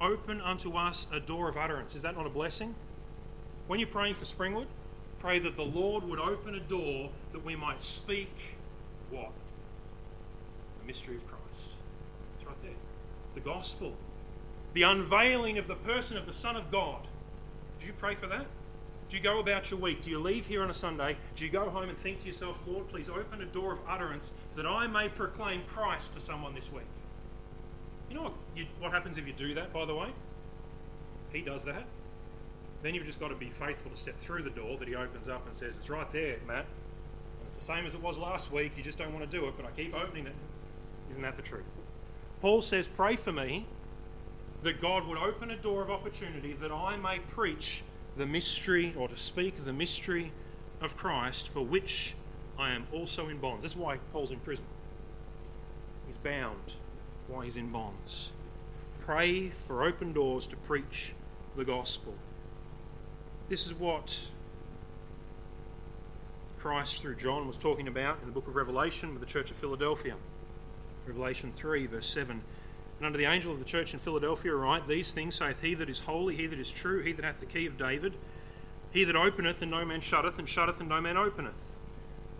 [0.00, 1.96] open unto us a door of utterance.
[1.96, 2.76] Is that not a blessing?
[3.66, 4.66] When you're praying for Springwood,
[5.22, 8.56] pray that the Lord would open a door that we might speak
[9.08, 9.30] what?
[10.80, 11.68] The mystery of Christ.
[12.36, 12.72] It's right there.
[13.34, 13.94] The gospel.
[14.74, 17.06] The unveiling of the person of the Son of God.
[17.78, 18.46] Do you pray for that?
[19.08, 20.02] Do you go about your week?
[20.02, 21.16] Do you leave here on a Sunday?
[21.36, 24.32] Do you go home and think to yourself, Lord, please open a door of utterance
[24.56, 26.82] that I may proclaim Christ to someone this week?
[28.08, 30.08] You know what, you, what happens if you do that, by the way?
[31.32, 31.84] He does that.
[32.82, 35.28] Then you've just got to be faithful to step through the door that he opens
[35.28, 36.66] up and says, It's right there, Matt.
[36.66, 38.72] And it's the same as it was last week.
[38.76, 40.34] You just don't want to do it, but I keep opening it.
[41.10, 41.62] Isn't that the truth?
[42.40, 43.66] Paul says, Pray for me
[44.62, 47.82] that God would open a door of opportunity that I may preach
[48.16, 50.32] the mystery or to speak the mystery
[50.80, 52.14] of Christ for which
[52.58, 53.62] I am also in bonds.
[53.62, 54.64] That's why Paul's in prison.
[56.06, 56.76] He's bound
[57.28, 58.32] while he's in bonds.
[59.00, 61.14] Pray for open doors to preach
[61.56, 62.14] the gospel.
[63.52, 64.18] This is what
[66.58, 69.58] Christ through John was talking about in the book of Revelation with the church of
[69.58, 70.14] Philadelphia.
[71.06, 72.30] Revelation 3, verse 7.
[72.96, 75.90] And under the angel of the church in Philadelphia write, These things saith he that
[75.90, 78.14] is holy, he that is true, he that hath the key of David,
[78.90, 81.76] he that openeth and no man shutteth, and shutteth and no man openeth.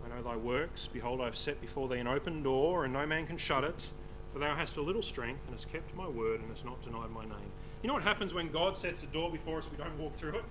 [0.03, 0.89] I know thy works.
[0.91, 3.91] Behold, I have set before thee an open door, and no man can shut it.
[4.31, 7.11] For thou hast a little strength, and hast kept my word, and hast not denied
[7.11, 7.51] my name.
[7.83, 10.37] You know what happens when God sets a door before us, we don't walk through
[10.37, 10.43] it?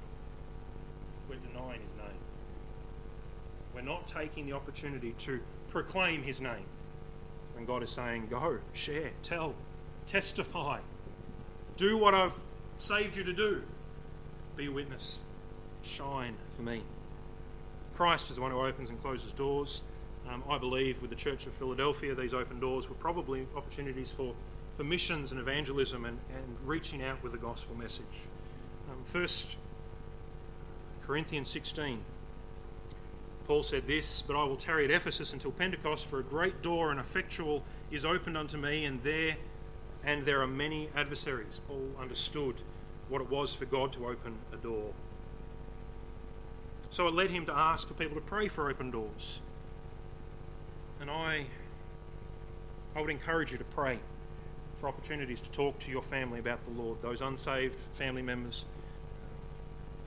[1.33, 2.21] We're denying his name.
[3.75, 5.41] We're not taking the opportunity to
[5.71, 6.67] proclaim his name.
[7.57, 9.55] And God is saying, Go, share, tell,
[10.07, 10.81] testify,
[11.79, 12.35] do what I've
[12.77, 13.63] saved you to do,
[14.57, 15.23] be a witness,
[15.83, 16.83] shine for me.
[17.95, 19.83] Christ is the one who opens and closes doors.
[20.29, 24.35] Um, I believe with the Church of Philadelphia, these open doors were probably opportunities for,
[24.77, 28.29] for missions and evangelism and, and reaching out with the gospel message.
[28.91, 29.57] Um, first
[31.07, 32.01] Corinthians 16.
[33.47, 36.91] Paul said this, But I will tarry at Ephesus until Pentecost, for a great door
[36.91, 39.37] and effectual is opened unto me, and there
[40.05, 41.61] and there are many adversaries.
[41.69, 42.57] Paul understood
[43.09, 44.93] what it was for God to open a door.
[46.91, 49.41] So it led him to ask for people to pray for open doors.
[51.01, 51.47] And I
[52.95, 53.99] I would encourage you to pray
[54.77, 58.67] for opportunities to talk to your family about the Lord, those unsaved family members,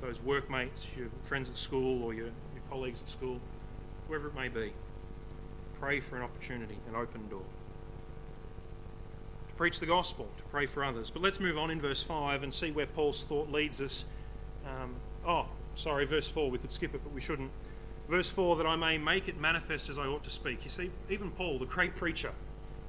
[0.05, 3.39] those workmates, your friends at school, or your, your colleagues at school,
[4.07, 4.71] whoever it may be.
[5.79, 7.41] Pray for an opportunity, an open door.
[9.47, 11.09] To preach the gospel, to pray for others.
[11.09, 14.05] But let's move on in verse 5 and see where Paul's thought leads us.
[14.65, 14.95] Um,
[15.27, 17.51] oh, sorry, verse 4, we could skip it, but we shouldn't.
[18.07, 20.63] Verse 4 that I may make it manifest as I ought to speak.
[20.63, 22.31] You see, even Paul, the great preacher,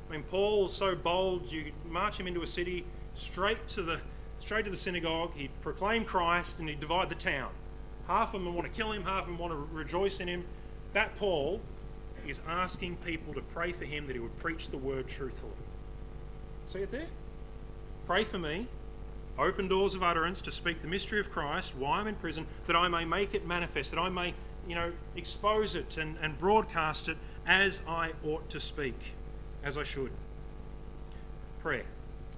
[0.08, 4.00] I mean, Paul's so bold, you march him into a city straight to the
[4.46, 5.32] straight to the synagogue.
[5.34, 7.50] He'd proclaim Christ and he'd divide the town.
[8.06, 10.44] Half of them want to kill him, half of them want to rejoice in him.
[10.92, 11.60] That Paul
[12.26, 15.52] is asking people to pray for him that he would preach the word truthfully.
[16.68, 17.08] See it there?
[18.06, 18.68] Pray for me.
[19.36, 22.76] Open doors of utterance to speak the mystery of Christ, why I'm in prison, that
[22.76, 24.32] I may make it manifest, that I may,
[24.68, 28.94] you know, expose it and, and broadcast it as I ought to speak
[29.64, 30.12] as I should.
[31.60, 31.84] Prayer.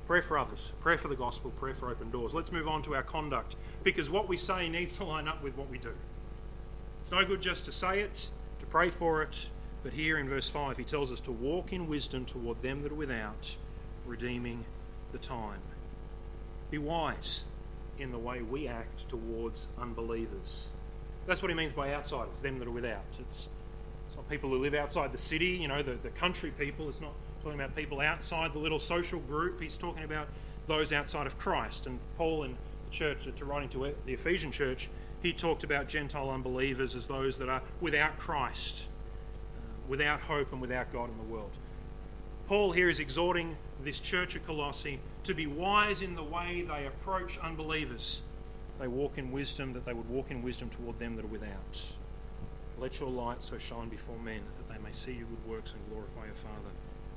[0.09, 0.73] Prayer for others.
[0.81, 1.53] Pray for the gospel.
[1.59, 2.35] Pray for open doors.
[2.35, 5.55] Let's move on to our conduct because what we say needs to line up with
[5.59, 5.93] what we do.
[6.99, 9.47] It's no good just to say it, to pray for it,
[9.83, 12.93] but here in verse 5 he tells us to walk in wisdom toward them that
[12.93, 13.55] are without,
[14.07, 14.65] redeeming
[15.13, 15.61] the time.
[16.71, 17.45] Be wise
[17.99, 20.71] in the way we act towards unbelievers.
[21.27, 23.05] That's what he means by outsiders, them that are without.
[23.21, 23.51] It's
[24.07, 26.89] it's not people who live outside the city, you know, the, the country people.
[26.89, 27.13] It's not
[27.49, 29.59] talking about people outside the little social group.
[29.59, 30.29] He's talking about
[30.67, 31.87] those outside of Christ.
[31.87, 34.91] And Paul in the church, to writing to the Ephesian church,
[35.23, 38.85] he talked about Gentile unbelievers as those that are without Christ,
[39.57, 41.53] uh, without hope, and without God in the world.
[42.49, 46.87] Paul here is exhorting this church of Colossae to be wise in the way they
[46.87, 48.21] approach unbelievers.
[48.79, 51.83] They walk in wisdom, that they would walk in wisdom toward them that are without.
[52.79, 55.81] Let your light so shine before men that they may see your good works and
[55.91, 56.71] glorify your Father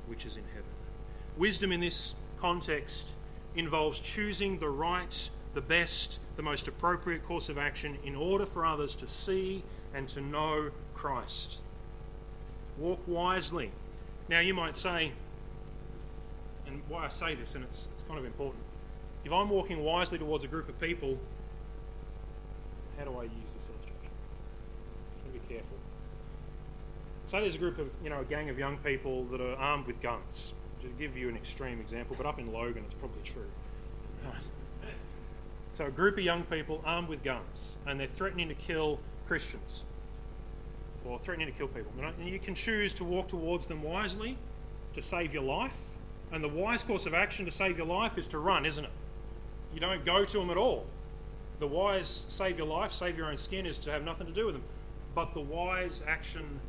[0.06, 0.70] which is in heaven.
[1.36, 3.14] Wisdom in this context
[3.54, 8.64] involves choosing the right, the best, the most appropriate course of action in order for
[8.64, 9.62] others to see
[9.94, 11.58] and to know Christ.
[12.78, 13.70] Walk wisely.
[14.28, 15.12] Now, you might say,
[16.66, 18.62] and why I say this, and it's, it's kind of important.
[19.24, 21.18] If I'm walking wisely towards a group of people,
[22.98, 24.10] how do I use this illustration?
[25.32, 25.81] Be careful.
[27.24, 29.86] Say there's a group of, you know, a gang of young people that are armed
[29.86, 30.54] with guns.
[30.82, 33.46] To give you an extreme example, but up in Logan it's probably true.
[34.24, 34.34] Right.
[35.70, 39.84] So a group of young people armed with guns, and they're threatening to kill Christians,
[41.06, 41.90] or threatening to kill people.
[41.98, 44.36] And you can choose to walk towards them wisely
[44.92, 45.88] to save your life,
[46.30, 48.90] and the wise course of action to save your life is to run, isn't it?
[49.72, 50.84] You don't go to them at all.
[51.58, 54.46] The wise save your life, save your own skin is to have nothing to do
[54.46, 54.64] with them.
[55.14, 56.60] But the wise action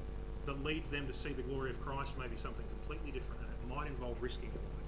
[0.46, 3.50] that leads them to see the glory of Christ may be something completely different, and
[3.50, 4.84] it might involve risking your life.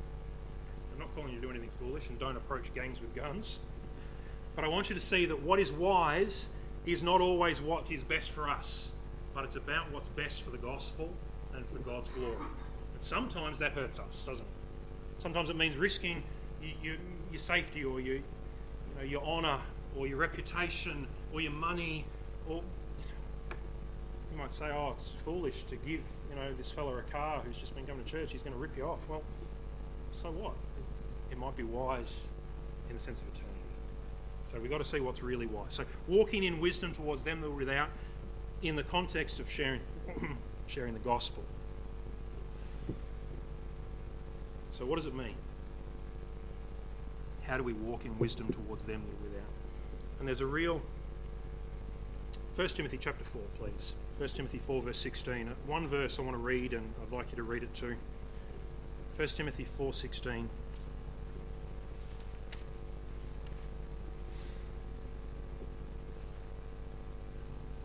[0.94, 3.60] I'm not calling you to do anything foolish, and don't approach gangs with guns.
[4.56, 6.50] But I want you to see that what is wise
[6.86, 8.92] is not always what is best for us,
[9.34, 11.10] but it's about what's best for the gospel
[11.54, 12.36] and for God's glory.
[12.94, 14.52] And sometimes that hurts us, doesn't it?
[15.18, 16.24] Sometimes it means risking
[16.62, 16.98] you, you,
[17.32, 18.24] your safety or your, you
[18.98, 19.60] know, your honour
[19.98, 22.06] or your reputation or your money
[22.50, 22.62] or
[24.36, 27.56] you might say, oh, it's foolish to give, you know, this fellow a car who's
[27.56, 29.00] just been coming to church, he's going to rip you off.
[29.08, 29.24] Well,
[30.12, 30.54] so what?
[31.32, 32.28] It might be wise
[32.90, 33.54] in the sense of eternity.
[34.42, 35.74] So we've got to see what's really wise.
[35.74, 37.90] So walking in wisdom towards them that are without,
[38.62, 39.80] in the context of sharing,
[40.68, 41.44] sharing the gospel.
[44.72, 45.36] So what does it mean?
[47.44, 49.50] How do we walk in wisdom towards them that are without?
[50.20, 50.82] And there's a real
[52.56, 53.94] 1 Timothy chapter 4, please.
[54.18, 55.50] 1 Timothy 4, verse 16.
[55.50, 57.96] Uh, one verse I want to read, and I'd like you to read it too.
[59.18, 60.50] 1 Timothy 4, 16.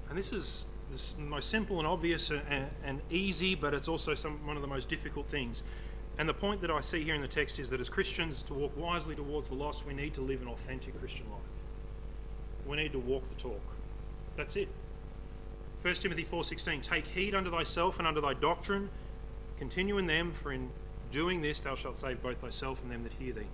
[0.09, 4.45] And this is the most simple and obvious and, and easy, but it's also some,
[4.47, 5.65] one of the most difficult things.
[6.19, 8.55] And the point that I see here in the text is that as Christians, to
[8.55, 11.41] walk wisely towards the lost, we need to live an authentic Christian life.
[12.67, 13.63] We need to walk the talk.
[14.37, 14.69] That's it.
[15.83, 18.91] 1 Timothy 4:16 Take heed unto thyself and unto thy doctrine
[19.57, 20.71] continue in them for in
[21.11, 23.47] doing this thou shalt save both thyself and them that hear thee.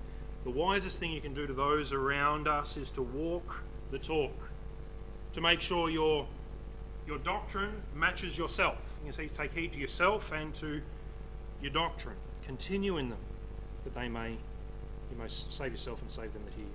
[0.44, 4.50] The wisest thing you can do to those around us is to walk the talk.
[5.32, 6.26] To make sure your
[7.06, 8.98] your doctrine matches yourself.
[9.04, 10.82] You see, take heed to yourself and to
[11.62, 12.16] your doctrine.
[12.42, 13.18] Continue in them,
[13.84, 16.66] that they may you may save yourself and save them that hear.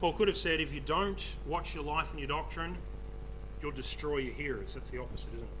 [0.00, 2.76] Paul could have said, if you don't watch your life and your doctrine,
[3.62, 4.74] you'll destroy your hearers.
[4.74, 5.52] That's the opposite, isn't it?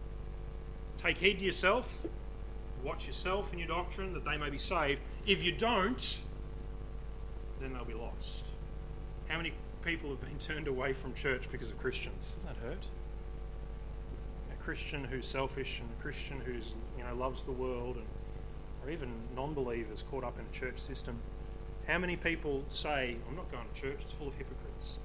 [0.98, 2.06] Take heed to yourself,
[2.82, 5.00] watch yourself and your doctrine, that they may be saved.
[5.26, 6.18] If you don't,
[7.60, 8.46] then they'll be lost.
[9.28, 9.52] How many
[9.84, 12.34] people have been turned away from church because of Christians?
[12.36, 12.86] Doesn't that hurt?
[14.52, 18.06] A Christian who's selfish and a Christian who's you know loves the world and
[18.84, 21.18] or even non-believers caught up in a church system.
[21.86, 24.98] How many people say, I'm not going to church, it's full of hypocrites?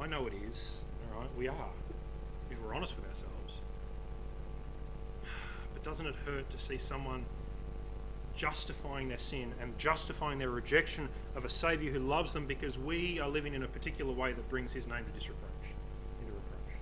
[0.00, 0.78] I know it is,
[1.18, 1.28] right?
[1.36, 1.70] We are,
[2.50, 3.32] if we're honest with ourselves.
[5.74, 7.24] But doesn't it hurt to see someone
[8.34, 13.18] justifying their sin and justifying their rejection of a Saviour who loves them because we
[13.20, 15.50] are living in a particular way that brings His name to disreproach,
[16.20, 16.76] into reproach?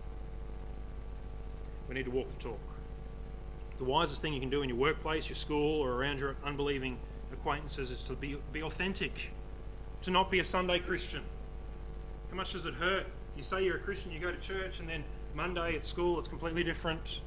[1.88, 2.60] We need to walk the talk.
[3.78, 6.98] The wisest thing you can do in your workplace, your school, or around your unbelieving
[7.32, 9.32] acquaintances is to be, be authentic,
[10.02, 11.22] to not be a Sunday Christian.
[12.30, 13.06] How much does it hurt?
[13.36, 16.26] You say you're a Christian, you go to church, and then Monday at school it's
[16.26, 17.20] completely different.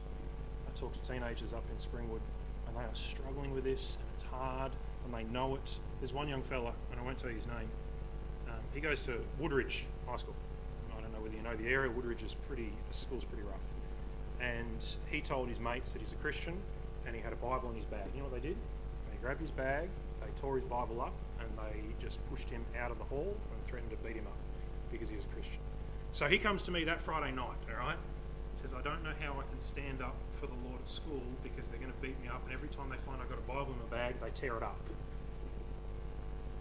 [0.67, 2.22] I talk to teenagers up in Springwood,
[2.67, 4.72] and they are struggling with this, and it's hard,
[5.06, 5.78] and they know it.
[6.00, 7.69] There's one young fella, and I won't tell you his name.
[8.48, 10.34] Um, he goes to Woodridge High School.
[10.98, 11.91] I don't know whether you know the area.
[11.91, 13.62] Woodridge is pretty, the school's pretty rough.
[14.41, 16.58] And he told his mates that he's a Christian,
[17.06, 18.08] and he had a Bible in his bag.
[18.15, 18.58] You know what they did?
[19.12, 19.89] They grabbed his bag,
[20.22, 23.65] they tore his Bible up, and they just pushed him out of the hall and
[23.67, 24.38] threatened to beat him up
[24.91, 25.60] because he was a Christian.
[26.12, 27.98] So he comes to me that Friday night, all right?
[28.54, 31.22] He says, I don't know how I can stand up for the Lord at school
[31.43, 33.48] because they're going to beat me up, and every time they find I've got a
[33.48, 34.80] Bible in my bag, they tear it up.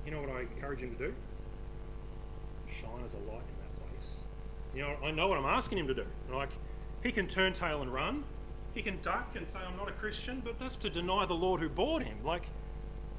[0.05, 1.15] You know what I encourage him to do?
[2.69, 4.17] Shine as a light in that place.
[4.75, 6.05] You know, I know what I'm asking him to do.
[6.33, 6.51] Like,
[7.03, 8.25] he can turn tail and run,
[8.75, 11.61] he can duck and say, I'm not a Christian, but that's to deny the Lord
[11.61, 12.19] who bought him.
[12.25, 12.45] Like,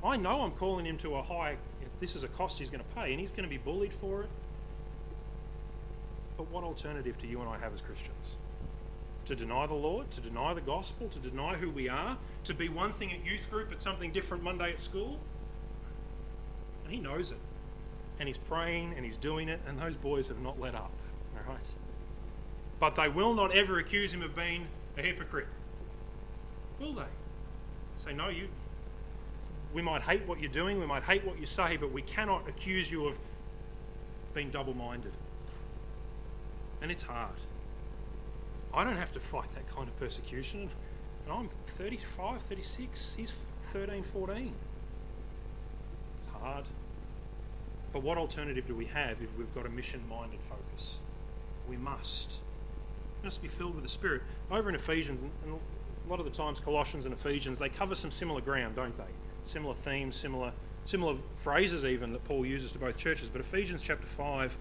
[0.04, 1.58] I know I'm calling him to a high,
[2.00, 4.22] this is a cost he's going to pay, and he's going to be bullied for
[4.22, 4.30] it.
[6.40, 8.38] But what alternative do you and I have as Christians?
[9.26, 12.70] To deny the Lord, to deny the gospel, to deny who we are, to be
[12.70, 15.20] one thing at youth group but something different Monday at school?
[16.86, 17.40] And he knows it.
[18.20, 20.94] And he's praying and he's doing it, and those boys have not let up.
[21.36, 21.68] All right?
[22.80, 24.66] But they will not ever accuse him of being
[24.98, 25.48] a hypocrite?
[26.80, 27.04] Will they?
[27.98, 28.48] Say, no, you.
[29.74, 32.48] We might hate what you're doing, we might hate what you say, but we cannot
[32.48, 33.20] accuse you of
[34.34, 35.12] being double minded.
[36.82, 37.36] And it's hard.
[38.74, 40.70] I don't have to fight that kind of persecution.
[41.26, 44.54] And I'm 35, 36, he's 13, 14.
[46.20, 46.66] It's hard.
[47.92, 50.98] But what alternative do we have if we've got a mission minded focus?
[51.68, 52.40] We must
[53.24, 54.22] must be filled with the Spirit.
[54.50, 58.12] Over in Ephesians, and a lot of the times Colossians and Ephesians, they cover some
[58.12, 59.04] similar ground, don't they?
[59.46, 60.54] Similar themes, similar
[60.86, 63.30] similar phrases even that Paul uses to both churches.
[63.30, 64.58] But Ephesians chapter 5, um,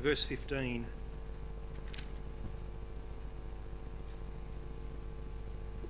[0.00, 0.86] verse 15.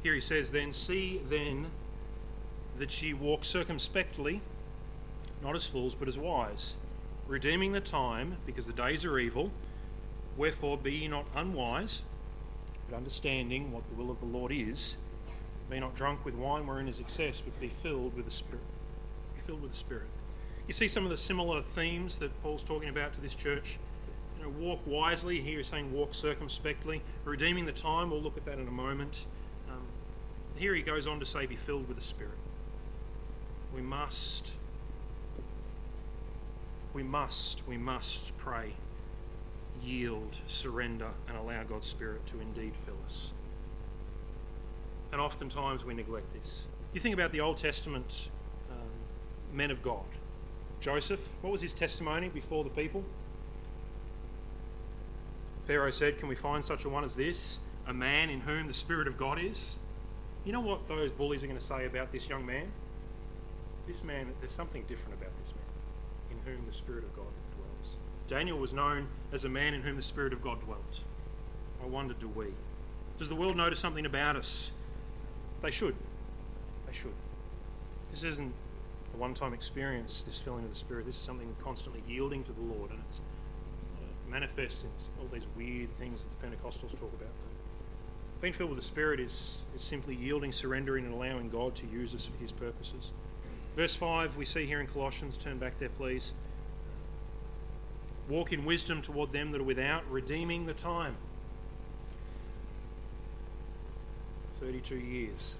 [0.02, 1.66] Here he says, Then see then
[2.78, 4.40] that ye walk circumspectly,
[5.42, 6.76] not as fools, but as wise,
[7.28, 9.50] redeeming the time, because the days are evil.
[10.36, 12.02] Wherefore, be ye not unwise,
[12.88, 14.96] but understanding what the will of the Lord is.
[15.68, 18.64] Be not drunk with wine wherein is excess, but be filled with the Spirit.
[19.34, 20.08] Be filled with the Spirit.
[20.66, 23.78] You see some of the similar themes that Paul's talking about to this church.
[24.40, 25.40] You know, walk wisely.
[25.40, 27.02] Here he's saying walk circumspectly.
[27.24, 28.10] Redeeming the time.
[28.10, 29.26] We'll look at that in a moment.
[29.68, 29.82] Um,
[30.56, 32.32] here he goes on to say, be filled with the Spirit.
[33.74, 34.54] We must
[36.92, 38.72] we must, we must pray,
[39.82, 43.32] yield, surrender, and allow God's Spirit to indeed fill us.
[45.12, 46.66] And oftentimes we neglect this.
[46.92, 48.30] You think about the Old Testament
[48.70, 50.04] um, men of God.
[50.80, 53.04] Joseph, what was his testimony before the people?
[55.70, 57.60] Pharaoh said, Can we find such a one as this?
[57.86, 59.78] A man in whom the Spirit of God is?
[60.44, 62.66] You know what those bullies are going to say about this young man?
[63.86, 67.98] This man, there's something different about this man in whom the Spirit of God dwells.
[68.26, 71.02] Daniel was known as a man in whom the Spirit of God dwelt.
[71.80, 72.46] I wonder, do we?
[73.16, 74.72] Does the world notice something about us?
[75.62, 75.94] They should.
[76.88, 77.14] They should.
[78.10, 78.52] This isn't
[79.14, 81.06] a one time experience, this filling of the Spirit.
[81.06, 83.20] This is something constantly yielding to the Lord, and it's
[84.30, 87.32] manifest in all these weird things that the Pentecostals talk about.
[88.40, 92.14] Being filled with the Spirit is, is simply yielding, surrendering, and allowing God to use
[92.14, 93.12] us for His purposes.
[93.76, 96.32] Verse 5, we see here in Colossians, turn back there, please.
[98.28, 101.16] Walk in wisdom toward them that are without, redeeming the time.
[104.54, 105.56] 32 years.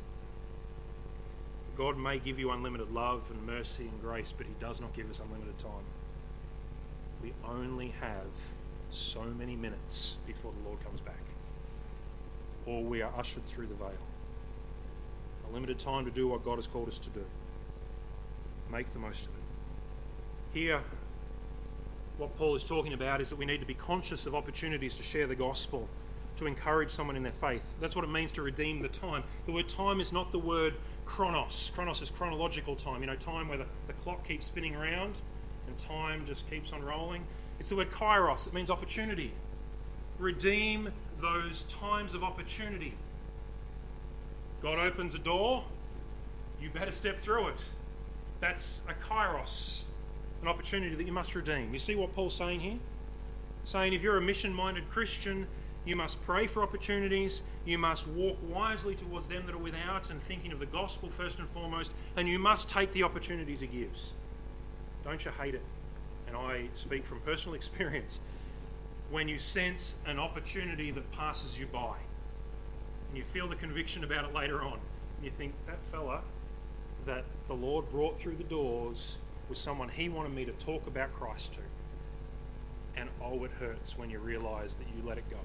[1.77, 5.09] God may give you unlimited love and mercy and grace, but He does not give
[5.11, 5.85] us unlimited time.
[7.23, 8.27] We only have
[8.91, 11.22] so many minutes before the Lord comes back,
[12.66, 13.93] or we are ushered through the veil.
[15.51, 17.24] A limited time to do what God has called us to do.
[18.70, 20.59] Make the most of it.
[20.59, 20.80] Here,
[22.18, 25.03] what Paul is talking about is that we need to be conscious of opportunities to
[25.03, 25.88] share the gospel
[26.36, 27.74] to encourage someone in their faith.
[27.80, 29.24] That's what it means to redeem the time.
[29.47, 30.74] The word time is not the word
[31.05, 31.70] chronos.
[31.74, 35.16] Chronos is chronological time, you know, time where the, the clock keeps spinning around
[35.66, 37.24] and time just keeps on rolling.
[37.61, 39.32] It's the word kairos, it means opportunity.
[40.18, 40.90] Redeem
[41.20, 42.94] those times of opportunity.
[44.62, 45.64] God opens a door,
[46.61, 47.70] you better step through it.
[48.40, 49.84] That's a kairos,
[50.42, 51.72] an opportunity that you must redeem.
[51.72, 52.78] You see what Paul's saying here?
[53.64, 55.46] Saying if you're a mission minded Christian,
[55.84, 57.42] you must pray for opportunities.
[57.64, 61.38] You must walk wisely towards them that are without and thinking of the gospel first
[61.38, 61.92] and foremost.
[62.16, 64.12] And you must take the opportunities it gives.
[65.04, 65.62] Don't you hate it?
[66.31, 68.20] And I speak from personal experience.
[69.11, 71.97] When you sense an opportunity that passes you by,
[73.09, 76.20] and you feel the conviction about it later on, and you think, that fella
[77.07, 79.18] that the Lord brought through the doors
[79.49, 81.61] was someone he wanted me to talk about Christ to.
[82.97, 85.39] And oh, it hurts when you realize that you let it go.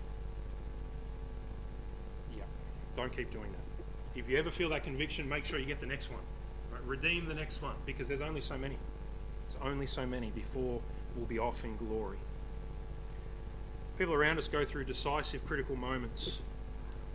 [2.38, 2.44] Yeah,
[2.96, 4.20] don't keep doing that.
[4.20, 6.22] If you ever feel that conviction, make sure you get the next one.
[6.72, 6.84] Right?
[6.86, 8.78] Redeem the next one because there's only so many.
[9.62, 10.82] Only so many before
[11.16, 12.18] we'll be off in glory.
[13.98, 16.42] People around us go through decisive, critical moments.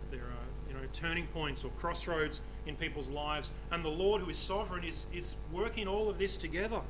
[0.09, 4.29] There are, you know, turning points or crossroads in people's lives, and the Lord, who
[4.29, 6.81] is sovereign, is, is working all of this together.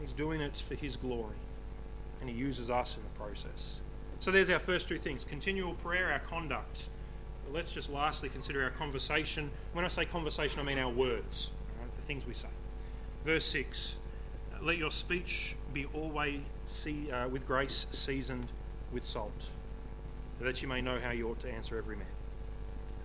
[0.00, 1.36] He's doing it for His glory,
[2.20, 3.80] and He uses us in the process.
[4.20, 6.86] So there's our first two things continual prayer, our conduct
[7.44, 9.50] But let's just lastly consider our conversation.
[9.72, 12.48] When I say conversation, I mean our words, right, the things we say.
[13.24, 13.96] Verse 6
[14.64, 18.50] Let your speech be always see, uh, with grace seasoned
[18.94, 19.50] with salt,
[20.40, 22.06] that you may know how you ought to answer every man.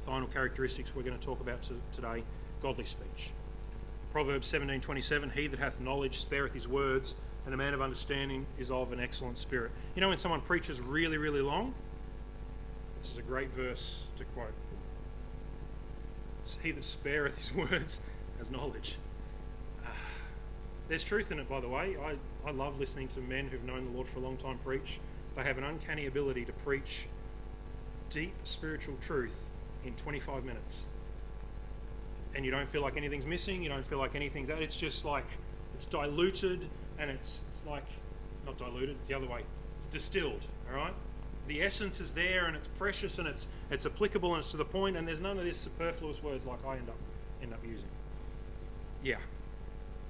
[0.05, 2.23] Final characteristics we're going to talk about to, today
[2.61, 3.31] godly speech.
[4.13, 8.71] Proverbs 17:27 He that hath knowledge spareth his words, and a man of understanding is
[8.71, 9.71] of an excellent spirit.
[9.95, 11.73] You know when someone preaches really, really long,
[13.01, 14.53] this is a great verse to quote.
[16.63, 17.99] He that spareth his words
[18.37, 18.95] has knowledge.
[20.89, 21.95] There's truth in it, by the way.
[22.03, 22.15] I,
[22.47, 24.99] I love listening to men who've known the Lord for a long time preach.
[25.35, 27.07] They have an uncanny ability to preach
[28.09, 29.49] deep spiritual truth
[29.85, 30.87] in 25 minutes.
[32.35, 35.27] And you don't feel like anything's missing, you don't feel like anything's It's just like
[35.75, 36.67] it's diluted
[36.97, 37.85] and it's, it's like,
[38.45, 39.43] not diluted, it's the other way.
[39.77, 40.93] It's distilled, all right?
[41.49, 44.63] the essence is there and it's precious and it's it's applicable and it's to the
[44.63, 46.95] point and there's none of these superfluous words like I end up
[47.41, 47.89] end up using.
[49.03, 49.17] Yeah.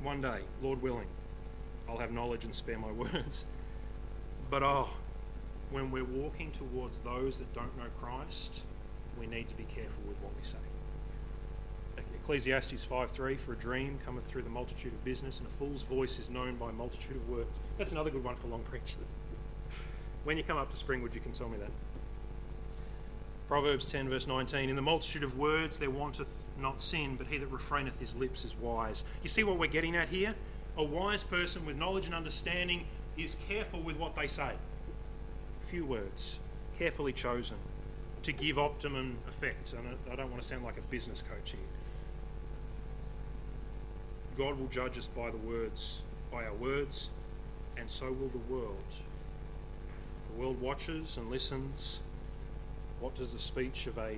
[0.02, 1.08] One day, Lord willing,
[1.88, 3.46] I'll have knowledge and spare my words.
[4.50, 4.90] But oh,
[5.72, 8.62] when we're walking towards those that don't know Christ,
[9.20, 10.58] we need to be careful with what we say.
[12.30, 16.20] Ecclesiastes 5:3 for a dream cometh through the multitude of business and a fool's voice
[16.20, 17.60] is known by a multitude of words.
[17.78, 18.96] That's another good one for long preachers.
[20.26, 21.72] When you come up to Springwood, you can tell me that.
[23.50, 27.40] Proverbs 10, verse 19 In the multitude of words there wanteth not sin, but he
[27.40, 29.04] that refraineth his lips is wise.
[29.24, 30.36] You see what we're getting at here?
[30.78, 32.86] A wise person with knowledge and understanding
[33.18, 34.52] is careful with what they say.
[35.62, 36.40] Few words,
[36.78, 37.58] carefully chosen
[38.22, 39.74] to give optimum effect.
[39.74, 41.60] And I don't want to sound like a business coach here.
[44.38, 47.10] God will judge us by the words, by our words
[47.78, 48.94] and so will the world.
[50.32, 52.02] The world watches and listens.
[53.00, 54.18] What does the speech of a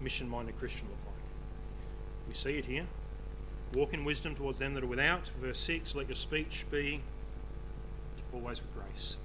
[0.00, 1.14] mission minded Christian look like?
[2.28, 2.86] We see it here.
[3.74, 5.28] Walk in wisdom towards them that are without.
[5.40, 7.00] Verse 6 Let your speech be
[8.32, 9.16] always with grace,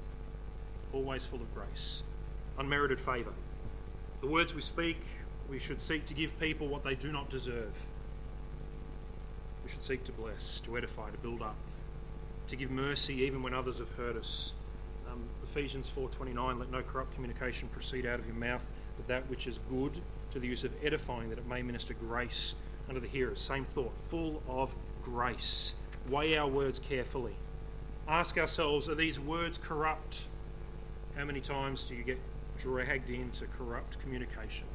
[0.93, 2.03] always full of grace,
[2.57, 3.33] unmerited favour.
[4.21, 4.97] The words we speak,
[5.49, 7.73] we should seek to give people what they do not deserve.
[9.63, 11.55] We should seek to bless, to edify, to build up,
[12.47, 14.53] to give mercy even when others have hurt us.
[15.13, 19.47] Um, Ephesians 4:29 Let no corrupt communication proceed out of your mouth, but that which
[19.47, 19.99] is good
[20.31, 22.55] to the use of edifying, that it may minister grace
[22.89, 23.39] unto the hearers.
[23.39, 25.75] Same thought, full of grace.
[26.09, 27.35] Weigh our words carefully.
[28.07, 30.25] Ask ourselves, are these words corrupt?
[31.15, 32.19] How many times do you get
[32.57, 34.65] dragged into corrupt communication?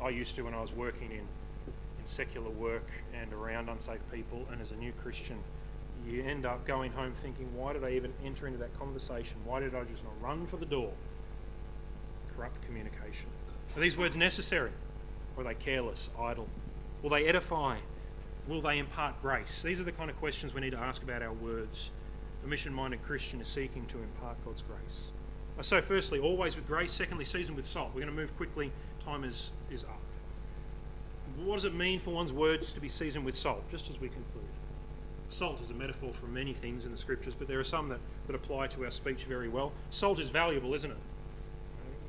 [0.00, 4.46] I used to when I was working in, in secular work and around unsafe people,
[4.50, 5.38] and as a new Christian,
[6.06, 9.36] you end up going home thinking, why did I even enter into that conversation?
[9.44, 10.92] Why did I just not run for the door?
[12.36, 13.26] Corrupt communication.
[13.76, 14.72] Are these words necessary?
[15.36, 16.48] Or are they careless, idle?
[17.02, 17.78] Will they edify?
[18.48, 19.62] Will they impart grace?
[19.62, 21.90] These are the kind of questions we need to ask about our words.
[22.44, 25.12] A mission minded Christian is seeking to impart God's grace.
[25.58, 26.90] Uh, so, firstly, always with grace.
[26.90, 27.90] Secondly, seasoned with salt.
[27.94, 28.72] We're going to move quickly.
[29.00, 30.00] Time is, is up.
[31.36, 33.68] What does it mean for one's words to be seasoned with salt?
[33.68, 34.44] Just as we conclude.
[35.32, 38.00] Salt is a metaphor for many things in the scriptures, but there are some that,
[38.26, 39.72] that apply to our speech very well.
[39.88, 40.96] Salt is valuable, isn't it?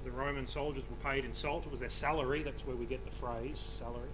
[0.03, 1.65] The Roman soldiers were paid in salt.
[1.65, 2.43] It was their salary.
[2.43, 4.09] That's where we get the phrase salary.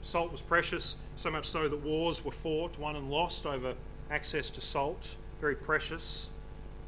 [0.00, 3.74] Salt was precious, so much so that wars were fought, won, and lost over
[4.10, 5.14] access to salt.
[5.40, 6.30] Very precious.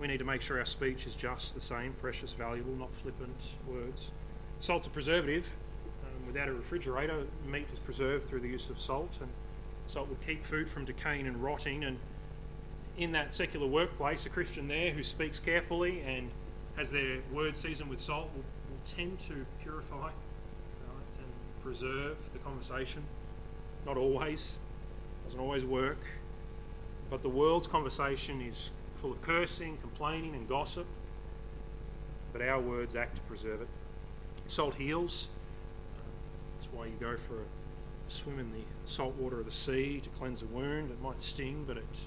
[0.00, 3.52] We need to make sure our speech is just the same precious, valuable, not flippant
[3.68, 4.10] words.
[4.58, 5.48] Salt's a preservative.
[6.02, 9.30] Um, without a refrigerator, meat is preserved through the use of salt, and
[9.90, 11.84] salt would keep food from decaying and rotting.
[11.84, 11.98] And
[12.96, 16.30] in that secular workplace, a Christian there who speaks carefully and
[16.76, 20.12] has their words seasoned with salt will, will tend to purify right,
[21.18, 23.02] and preserve the conversation.
[23.84, 24.58] Not always,
[25.24, 26.04] doesn't always work.
[27.10, 30.86] But the world's conversation is full of cursing, complaining, and gossip.
[32.32, 33.68] But our words act to preserve it.
[34.46, 35.28] Salt heals.
[36.58, 37.59] That's why you go for a
[38.10, 40.90] swim in the salt water of the sea to cleanse a wound.
[40.90, 42.04] It might sting, but it,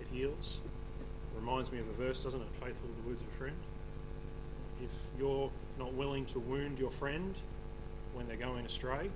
[0.00, 0.60] it heals.
[0.64, 2.48] It reminds me of a verse, doesn't it?
[2.60, 3.56] Faithful to the words of a friend
[4.82, 7.34] if you're not willing to wound your friend
[8.12, 9.10] when they're going astray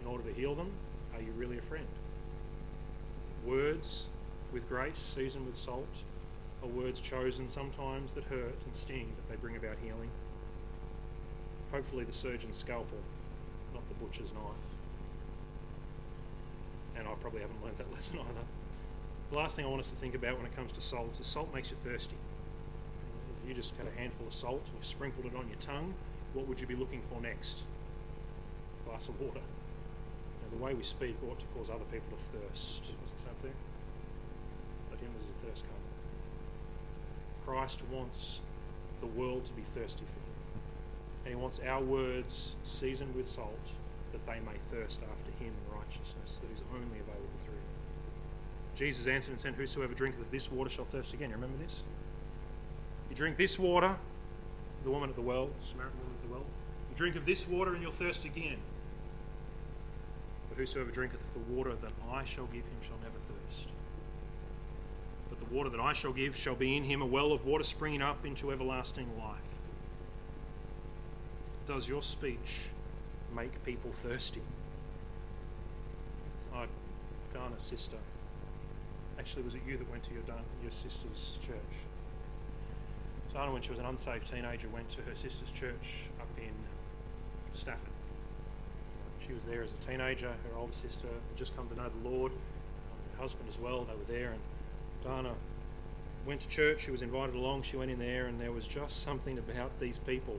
[0.00, 0.70] in order to heal them,
[1.14, 1.86] are you really a friend?
[3.44, 4.06] Words
[4.52, 5.86] with grace, seasoned with salt,
[6.62, 10.10] are words chosen sometimes that hurt and sting, but they bring about healing.
[11.72, 12.98] Hopefully, the surgeon's scalpel,
[13.72, 14.79] not the butcher's knife.
[17.00, 18.46] And I probably haven't learned that lesson either.
[19.30, 21.26] The last thing I want us to think about when it comes to salt is
[21.26, 22.16] salt makes you thirsty
[23.42, 25.94] If you just had a handful of salt and you sprinkled it on your tongue,
[26.34, 27.62] what would you be looking for next?
[28.84, 29.40] A glass of water.
[29.40, 32.92] Now, the way we speak ought to cause other people to thirst.
[33.26, 33.52] Up there?
[34.90, 35.72] Let him as a thirst come.
[37.46, 38.40] Christ wants
[39.00, 40.62] the world to be thirsty for him.
[41.24, 43.72] And he wants our words seasoned with salt
[44.12, 45.52] that they may thirst after him
[45.90, 48.76] righteousness that is only available through him.
[48.76, 51.30] Jesus answered and said, Whosoever drinketh of this water shall thirst again.
[51.30, 51.82] You remember this?
[53.08, 53.96] You drink this water,
[54.84, 56.44] the woman at the well, Samaritan woman at the well,
[56.90, 58.58] you drink of this water and you'll thirst again.
[60.48, 63.68] But whosoever drinketh of the water that I shall give him shall never thirst.
[65.28, 67.64] But the water that I shall give shall be in him a well of water
[67.64, 69.36] springing up into everlasting life.
[71.66, 72.68] Does your speech
[73.34, 74.42] make people thirsty?
[76.54, 76.66] I,
[77.32, 77.96] Dana's sister.
[79.18, 80.22] Actually, was it you that went to your,
[80.62, 81.56] your sister's church?
[83.32, 86.52] Dana, when she was an unsafe teenager, went to her sister's church up in
[87.52, 87.92] Stafford.
[89.24, 90.28] She was there as a teenager.
[90.28, 92.32] Her older sister had just come to know the Lord.
[92.32, 93.84] Um, her husband as well.
[93.84, 94.40] They were there, and
[95.04, 95.34] Dana
[96.26, 96.82] went to church.
[96.84, 97.62] She was invited along.
[97.62, 100.38] She went in there, and there was just something about these people.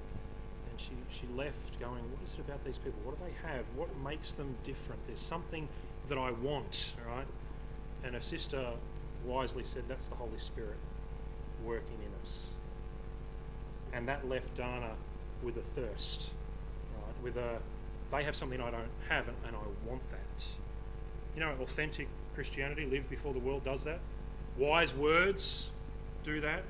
[0.69, 2.99] And she, she left going, What is it about these people?
[3.03, 3.63] What do they have?
[3.75, 4.99] What makes them different?
[5.07, 5.69] There's something
[6.11, 7.27] that I want, right?
[8.03, 8.65] And her sister
[9.25, 10.77] wisely said, That's the Holy Spirit
[11.65, 12.51] working in us
[13.93, 14.91] and that left Dana
[15.43, 16.29] with a thirst,
[16.95, 17.23] right?
[17.23, 17.57] With a,
[18.11, 20.45] they have something I don't have, and, and I want that.
[21.35, 23.99] You know, authentic Christianity, live before the world, does that.
[24.57, 25.69] Wise words
[26.23, 26.63] do that.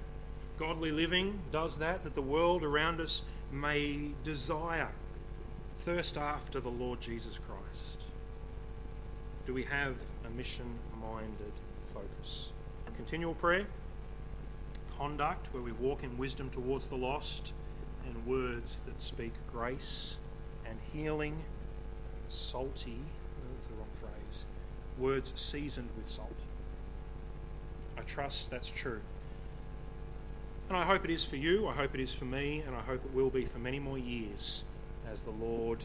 [0.57, 4.89] Godly living does that, that the world around us may desire,
[5.77, 8.03] thirst after the Lord Jesus Christ.
[9.51, 11.51] Do we have a mission minded
[11.93, 12.53] focus?
[12.95, 13.65] continual prayer,
[14.97, 17.51] conduct where we walk in wisdom towards the lost,
[18.05, 20.19] and words that speak grace
[20.65, 21.35] and healing,
[22.29, 22.99] salty,
[23.53, 24.45] that's the wrong phrase,
[24.97, 26.39] words seasoned with salt.
[27.97, 29.01] I trust that's true.
[30.69, 32.81] And I hope it is for you, I hope it is for me, and I
[32.83, 34.63] hope it will be for many more years
[35.11, 35.83] as the Lord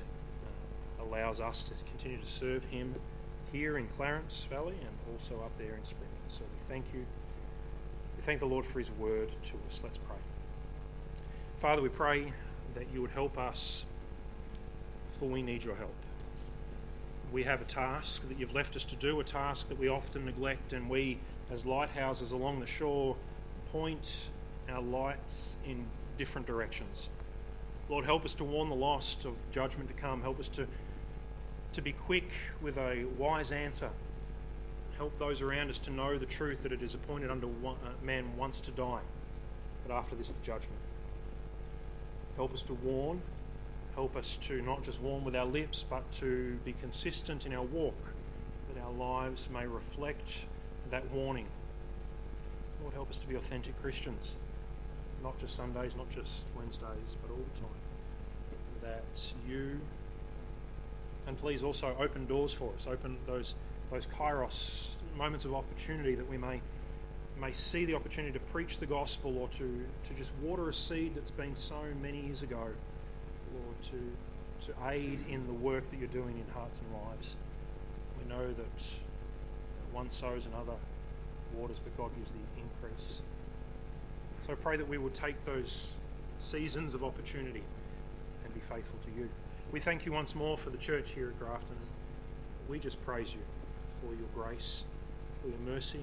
[1.01, 2.95] uh, allows us to continue to serve Him
[3.53, 6.09] here in Clarence Valley and also up there in Spring.
[6.29, 7.05] So we thank you.
[8.17, 9.81] We thank the Lord for His word to us.
[9.83, 10.17] Let's pray.
[11.59, 12.33] Father, we pray
[12.75, 13.85] that you would help us,
[15.19, 15.95] for we need your help.
[17.33, 20.25] We have a task that you've left us to do, a task that we often
[20.25, 21.19] neglect, and we,
[21.51, 23.17] as lighthouses along the shore,
[23.73, 24.29] point
[24.71, 25.85] our lights in
[26.19, 27.09] different directions.
[27.89, 30.21] Lord, help us to warn the lost of judgment to come.
[30.21, 30.67] Help us to,
[31.77, 32.29] to be quick
[32.61, 33.91] with a wise answer
[34.97, 38.25] help those around us to know the truth that it is appointed unto uh, man
[38.37, 39.01] once to die,
[39.87, 40.81] but after this the judgment.
[42.37, 43.21] Help us to warn.
[43.95, 47.63] Help us to not just warn with our lips, but to be consistent in our
[47.63, 47.97] walk,
[48.73, 50.45] that our lives may reflect
[50.91, 51.47] that warning.
[52.83, 54.35] Lord, help us to be authentic Christians,
[55.23, 57.69] not just Sundays, not just Wednesdays, but all the time.
[58.83, 59.81] That you,
[61.27, 63.55] and please also open doors for us, open those
[63.91, 66.61] those kairos moments of opportunity that we may
[67.41, 71.15] may see the opportunity to preach the gospel or to, to just water a seed
[71.15, 76.09] that's been sown many years ago, Lord, to, to aid in the work that you're
[76.09, 77.37] doing in hearts and lives.
[78.19, 78.83] We know that
[79.93, 80.79] one sows and other
[81.55, 83.21] waters, but God gives the increase.
[84.41, 85.89] So I pray that we will take those
[86.39, 87.63] seasons of opportunity
[88.45, 89.29] and be faithful to you.
[89.73, 91.77] We thank you once more for the church here at Grafton.
[92.69, 93.41] We just praise you
[94.01, 94.85] for your grace,
[95.43, 95.99] for your mercy,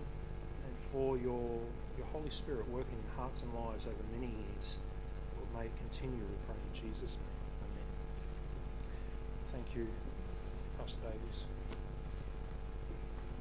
[0.65, 1.59] and for your,
[1.97, 4.77] your Holy Spirit working in hearts and lives over many years.
[5.37, 7.63] Lord, may it continue, we pray in Jesus' name.
[7.63, 7.87] Amen.
[9.51, 9.87] Thank you,
[10.77, 11.45] Pastor Davies.